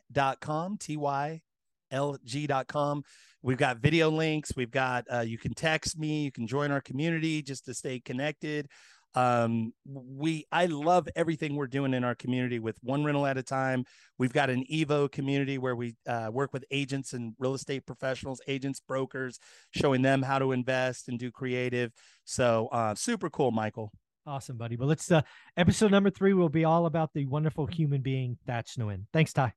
tylg.com. 1.92 3.04
We've 3.44 3.58
got 3.58 3.78
video 3.78 4.10
links. 4.10 4.52
We've 4.56 4.72
got, 4.72 5.06
uh, 5.12 5.22
you 5.22 5.38
can 5.38 5.54
text 5.54 5.98
me, 5.98 6.24
you 6.24 6.32
can 6.32 6.48
join 6.48 6.72
our 6.72 6.82
community 6.82 7.42
just 7.42 7.66
to 7.66 7.74
stay 7.74 8.00
connected. 8.00 8.68
Um, 9.14 9.74
we, 9.86 10.46
I 10.52 10.68
love 10.68 11.08
everything 11.16 11.56
we're 11.56 11.68
doing 11.68 11.94
in 11.94 12.04
our 12.04 12.16
community 12.16 12.60
with 12.60 12.78
one 12.82 13.04
rental 13.04 13.26
at 13.26 13.38
a 13.38 13.44
time. 13.44 13.84
We've 14.18 14.32
got 14.32 14.50
an 14.50 14.64
Evo 14.72 15.12
community 15.12 15.58
where 15.58 15.76
we 15.76 15.96
uh, 16.08 16.30
work 16.32 16.54
with 16.54 16.64
agents 16.72 17.14
and 17.14 17.34
real 17.38 17.54
estate 17.54 17.86
professionals, 17.86 18.42
agents, 18.48 18.80
brokers, 18.80 19.40
showing 19.72 20.02
them 20.02 20.22
how 20.22 20.40
to 20.40 20.54
invest 20.54 21.10
and 21.10 21.20
do 21.20 21.32
creative. 21.32 21.92
So 22.24 22.70
uh, 22.72 22.96
super 22.96 23.30
cool, 23.30 23.52
Michael. 23.52 23.92
Awesome, 24.26 24.56
buddy. 24.56 24.76
But 24.76 24.88
let's 24.88 25.12
uh 25.12 25.24
episode 25.58 25.92
number 25.92 26.12
three 26.12 26.34
will 26.34 26.48
be 26.48 26.64
all 26.64 26.86
about 26.86 27.10
the 27.14 27.26
wonderful 27.26 27.66
human 27.66 28.02
being 28.02 28.38
Thatch 28.46 28.76
Nguyen. 28.78 29.06
Thanks, 29.12 29.34
Ty. 29.34 29.54